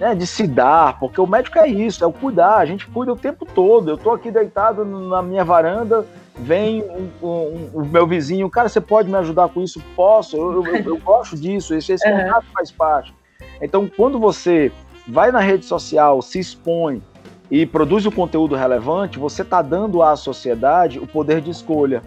né, 0.00 0.16
de 0.16 0.26
se 0.26 0.48
dar, 0.48 0.98
porque 0.98 1.20
o 1.20 1.26
médico 1.28 1.60
é 1.60 1.68
isso, 1.68 2.02
é 2.02 2.06
o 2.08 2.12
cuidar, 2.12 2.56
a 2.56 2.66
gente 2.66 2.88
cuida 2.88 3.12
o 3.12 3.16
tempo 3.16 3.46
todo. 3.46 3.90
Eu 3.90 3.94
estou 3.94 4.12
aqui 4.12 4.32
deitado 4.32 4.84
na 4.84 5.22
minha 5.22 5.44
varanda, 5.44 6.04
vem 6.38 6.82
o 6.82 7.26
um, 7.26 7.28
um, 7.28 7.80
um, 7.80 7.84
meu 7.84 8.06
vizinho, 8.06 8.48
cara, 8.48 8.68
você 8.68 8.80
pode 8.80 9.10
me 9.10 9.16
ajudar 9.16 9.48
com 9.48 9.62
isso? 9.62 9.82
Posso, 9.94 10.36
eu, 10.36 10.64
eu, 10.64 10.76
eu 10.76 10.98
gosto 11.04 11.36
disso, 11.36 11.74
esse, 11.74 11.92
esse 11.92 12.08
uhum. 12.08 12.18
contato 12.18 12.46
faz 12.52 12.70
parte. 12.70 13.14
Então, 13.60 13.90
quando 13.94 14.18
você 14.18 14.72
vai 15.06 15.30
na 15.30 15.40
rede 15.40 15.64
social, 15.64 16.22
se 16.22 16.38
expõe 16.38 17.02
e 17.50 17.66
produz 17.66 18.06
o 18.06 18.12
conteúdo 18.12 18.54
relevante, 18.54 19.18
você 19.18 19.42
está 19.42 19.60
dando 19.60 20.02
à 20.02 20.14
sociedade 20.16 20.98
o 20.98 21.06
poder 21.06 21.40
de 21.40 21.50
escolha. 21.50 22.02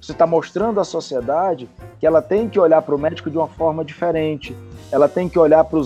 Você 0.00 0.12
está 0.12 0.26
mostrando 0.26 0.80
à 0.80 0.84
sociedade 0.84 1.68
que 1.98 2.06
ela 2.06 2.22
tem 2.22 2.48
que 2.48 2.58
olhar 2.58 2.80
para 2.82 2.94
o 2.94 2.98
médico 2.98 3.30
de 3.30 3.36
uma 3.36 3.48
forma 3.48 3.84
diferente, 3.84 4.56
ela 4.90 5.08
tem 5.08 5.28
que 5.28 5.38
olhar 5.38 5.64
para 5.64 5.80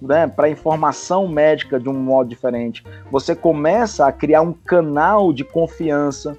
né, 0.00 0.32
a 0.36 0.48
informação 0.48 1.28
médica 1.28 1.78
de 1.78 1.88
um 1.88 1.92
modo 1.92 2.28
diferente. 2.28 2.82
Você 3.10 3.34
começa 3.34 4.06
a 4.06 4.12
criar 4.12 4.40
um 4.40 4.52
canal 4.52 5.32
de 5.32 5.44
confiança 5.44 6.36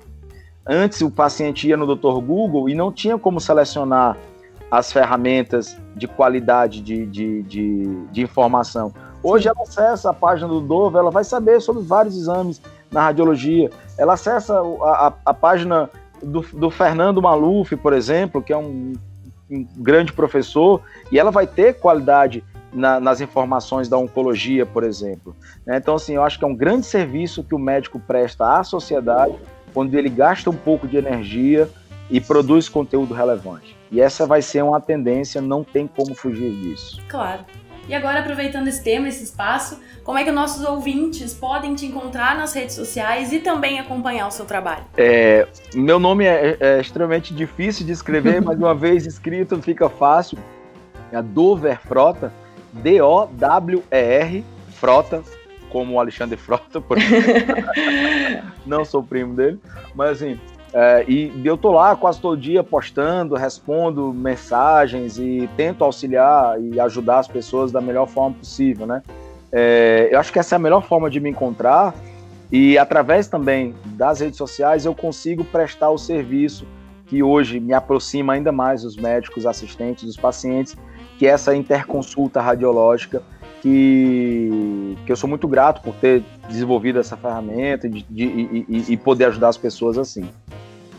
Antes 0.67 1.01
o 1.01 1.09
paciente 1.09 1.67
ia 1.67 1.77
no 1.77 1.95
Dr. 1.95 2.19
Google 2.19 2.69
e 2.69 2.75
não 2.75 2.91
tinha 2.91 3.17
como 3.17 3.39
selecionar 3.39 4.17
as 4.69 4.91
ferramentas 4.91 5.77
de 5.95 6.07
qualidade 6.07 6.81
de, 6.81 7.05
de, 7.05 7.41
de, 7.43 8.05
de 8.11 8.21
informação. 8.21 8.93
Hoje 9.23 9.47
ela 9.47 9.61
acessa 9.61 10.09
a 10.09 10.13
página 10.13 10.47
do 10.47 10.59
Dove, 10.59 10.97
ela 10.97 11.09
vai 11.09 11.23
saber 11.23 11.61
sobre 11.61 11.83
vários 11.83 12.17
exames 12.17 12.61
na 12.91 13.01
radiologia. 13.01 13.69
Ela 13.97 14.13
acessa 14.13 14.59
a, 14.59 15.07
a, 15.07 15.13
a 15.25 15.33
página 15.33 15.89
do, 16.21 16.41
do, 16.41 16.69
Fernando 16.69 17.21
Maluf, 17.21 17.75
por 17.77 17.93
exemplo, 17.93 18.41
que 18.41 18.51
é 18.51 18.57
um, 18.57 18.93
um 19.49 19.65
grande 19.77 20.11
professor, 20.11 20.81
e 21.11 21.17
ela 21.17 21.31
vai 21.31 21.47
ter 21.47 21.79
qualidade 21.79 22.43
na, 22.73 22.99
nas 22.99 23.21
informações 23.21 23.87
da 23.87 23.97
oncologia, 23.97 24.65
por 24.65 24.83
exemplo. 24.83 25.35
Então, 25.65 25.95
assim, 25.95 26.15
eu 26.15 26.23
acho 26.23 26.37
que 26.37 26.43
é 26.43 26.47
um 26.47 26.55
grande 26.55 26.85
serviço 26.85 27.43
que 27.43 27.55
o 27.55 27.59
médico 27.59 27.99
presta 27.99 28.59
à 28.59 28.63
sociedade 28.63 29.35
quando 29.73 29.95
ele 29.95 30.09
gasta 30.09 30.49
um 30.49 30.55
pouco 30.55 30.87
de 30.87 30.97
energia 30.97 31.69
e 32.09 32.21
produz 32.21 32.69
conteúdo 32.69 33.13
relevante. 33.13 33.75
E 33.91 34.01
essa 34.01 34.25
vai 34.25 34.41
ser 34.41 34.63
uma 34.63 34.79
tendência, 34.81 35.41
não 35.41 35.63
tem 35.63 35.87
como 35.87 36.13
fugir 36.13 36.51
disso. 36.51 37.01
Claro. 37.07 37.45
E 37.87 37.93
agora, 37.93 38.19
aproveitando 38.19 38.67
esse 38.67 38.83
tema, 38.83 39.07
esse 39.07 39.23
espaço, 39.23 39.79
como 40.03 40.17
é 40.17 40.23
que 40.23 40.31
nossos 40.31 40.65
ouvintes 40.65 41.33
podem 41.33 41.73
te 41.73 41.85
encontrar 41.85 42.35
nas 42.37 42.53
redes 42.53 42.75
sociais 42.75 43.31
e 43.31 43.39
também 43.39 43.79
acompanhar 43.79 44.27
o 44.27 44.31
seu 44.31 44.45
trabalho? 44.45 44.83
É, 44.97 45.47
meu 45.73 45.97
nome 45.97 46.25
é, 46.25 46.57
é 46.59 46.81
extremamente 46.81 47.33
difícil 47.33 47.85
de 47.85 47.93
escrever, 47.93 48.41
mas 48.43 48.57
uma 48.57 48.75
vez 48.75 49.05
escrito 49.05 49.61
fica 49.61 49.87
fácil. 49.87 50.37
É 51.13 51.21
Dover 51.21 51.79
Frota, 51.79 52.33
D-O-W-E-R, 52.73 54.43
Frota, 54.71 55.23
como 55.69 55.95
o 55.95 55.99
Alexandre 55.99 56.35
Frota, 56.37 56.81
por 56.81 56.97
não 58.65 58.83
sou 58.85 59.03
primo 59.03 59.33
dele, 59.35 59.59
mas 59.95 60.21
assim, 60.21 60.39
é, 60.73 61.05
e 61.07 61.31
eu 61.43 61.57
tô 61.57 61.71
lá 61.71 61.95
quase 61.95 62.19
todo 62.19 62.39
dia 62.39 62.63
postando, 62.63 63.35
respondo 63.35 64.13
mensagens 64.13 65.17
e 65.17 65.49
tento 65.55 65.83
auxiliar 65.83 66.61
e 66.61 66.79
ajudar 66.79 67.19
as 67.19 67.27
pessoas 67.27 67.71
da 67.71 67.79
melhor 67.79 68.07
forma 68.07 68.35
possível, 68.35 68.85
né? 68.85 69.01
É, 69.51 70.09
eu 70.11 70.19
acho 70.19 70.31
que 70.31 70.39
essa 70.39 70.55
é 70.55 70.57
a 70.57 70.59
melhor 70.59 70.83
forma 70.83 71.09
de 71.09 71.19
me 71.19 71.29
encontrar 71.29 71.95
e 72.51 72.77
através 72.77 73.27
também 73.27 73.73
das 73.85 74.19
redes 74.19 74.37
sociais 74.37 74.85
eu 74.85 74.93
consigo 74.93 75.43
prestar 75.45 75.89
o 75.89 75.97
serviço 75.97 76.67
que 77.05 77.23
hoje 77.23 77.59
me 77.59 77.73
aproxima 77.73 78.33
ainda 78.33 78.51
mais 78.51 78.83
dos 78.83 78.97
médicos, 78.97 79.45
assistentes, 79.45 80.03
dos 80.03 80.17
pacientes, 80.17 80.75
que 81.17 81.25
é 81.25 81.29
essa 81.29 81.55
interconsulta 81.55 82.41
radiológica 82.41 83.23
que, 83.61 84.97
que 85.05 85.11
eu 85.11 85.15
sou 85.15 85.29
muito 85.29 85.47
grato 85.47 85.81
por 85.81 85.93
ter 85.95 86.23
desenvolvido 86.47 86.99
essa 86.99 87.17
ferramenta 87.17 87.89
de, 87.89 88.03
de, 88.09 88.23
e, 88.23 88.85
e, 88.89 88.97
poder 88.97 89.25
ajudar 89.25 89.49
as 89.49 89.57
pessoas 89.57 89.97
assim. 89.97 90.29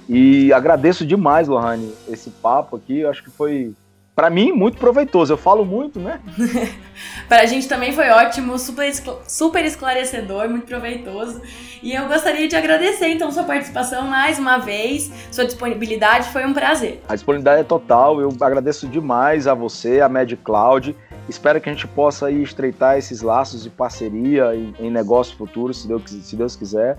E 0.08 0.52
agradeço 0.52 1.04
demais, 1.06 1.48
Lohane, 1.48 1.92
esse 2.08 2.30
papo 2.30 2.76
aqui. 2.76 3.00
Eu 3.00 3.10
acho 3.10 3.22
que 3.22 3.30
foi 3.30 3.74
para 4.18 4.30
mim, 4.30 4.50
muito 4.50 4.78
proveitoso. 4.78 5.32
Eu 5.32 5.36
falo 5.36 5.64
muito, 5.64 6.00
né? 6.00 6.20
para 7.28 7.42
a 7.42 7.46
gente 7.46 7.68
também 7.68 7.92
foi 7.92 8.08
ótimo, 8.08 8.58
super, 8.58 8.92
super 9.28 9.64
esclarecedor, 9.64 10.48
muito 10.48 10.66
proveitoso. 10.66 11.40
E 11.80 11.94
eu 11.94 12.08
gostaria 12.08 12.48
de 12.48 12.56
agradecer, 12.56 13.06
então, 13.10 13.30
sua 13.30 13.44
participação 13.44 14.08
mais 14.08 14.36
uma 14.36 14.58
vez, 14.58 15.08
sua 15.30 15.44
disponibilidade, 15.44 16.30
foi 16.30 16.44
um 16.44 16.52
prazer. 16.52 17.00
A 17.08 17.14
disponibilidade 17.14 17.60
é 17.60 17.64
total, 17.64 18.20
eu 18.20 18.34
agradeço 18.40 18.88
demais 18.88 19.46
a 19.46 19.54
você, 19.54 20.00
a 20.00 20.08
MedCloud. 20.08 20.96
Espero 21.28 21.60
que 21.60 21.68
a 21.68 21.72
gente 21.72 21.86
possa 21.86 22.26
aí 22.26 22.42
estreitar 22.42 22.96
esses 22.96 23.20
laços 23.20 23.62
de 23.62 23.70
parceria 23.70 24.54
em, 24.54 24.74
em 24.78 24.90
negócios 24.90 25.36
futuros, 25.36 25.82
se 25.82 25.88
Deus, 25.88 26.02
se 26.04 26.36
Deus 26.36 26.56
quiser. 26.56 26.96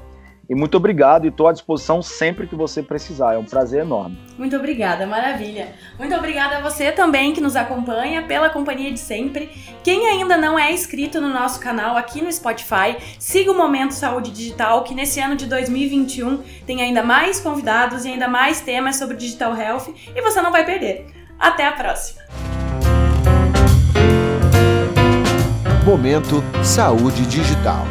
E 0.50 0.56
muito 0.56 0.76
obrigado 0.78 1.26
e 1.26 1.28
estou 1.28 1.48
à 1.48 1.52
disposição 1.52 2.02
sempre 2.02 2.48
que 2.48 2.56
você 2.56 2.82
precisar. 2.82 3.36
É 3.36 3.38
um 3.38 3.46
prazer 3.46 3.82
enorme. 3.82 4.18
Muito 4.36 4.56
obrigada, 4.56 5.06
maravilha. 5.06 5.74
Muito 5.98 6.16
obrigada 6.16 6.58
a 6.58 6.62
você 6.62 6.92
também 6.92 7.34
que 7.34 7.40
nos 7.40 7.56
acompanha 7.56 8.24
pela 8.24 8.50
companhia 8.50 8.92
de 8.92 9.00
sempre. 9.00 9.52
Quem 9.84 10.08
ainda 10.08 10.38
não 10.38 10.58
é 10.58 10.74
inscrito 10.74 11.22
no 11.22 11.30
nosso 11.30 11.60
canal 11.60 11.96
aqui 11.96 12.20
no 12.20 12.34
Spotify, 12.34 12.98
siga 13.20 13.52
o 13.52 13.58
Momento 13.58 13.94
Saúde 13.94 14.32
Digital, 14.32 14.84
que 14.84 14.96
nesse 14.96 15.20
ano 15.20 15.36
de 15.36 15.46
2021 15.46 16.42
tem 16.66 16.82
ainda 16.82 17.04
mais 17.04 17.40
convidados 17.40 18.04
e 18.06 18.10
ainda 18.10 18.28
mais 18.28 18.60
temas 18.60 18.96
sobre 18.96 19.18
Digital 19.18 19.56
Health 19.56 19.94
e 20.16 20.20
você 20.20 20.42
não 20.42 20.52
vai 20.52 20.66
perder. 20.66 21.06
Até 21.38 21.68
a 21.68 21.74
próxima! 21.74 22.49
Momento 25.90 26.44
Saúde 26.62 27.26
Digital. 27.26 27.84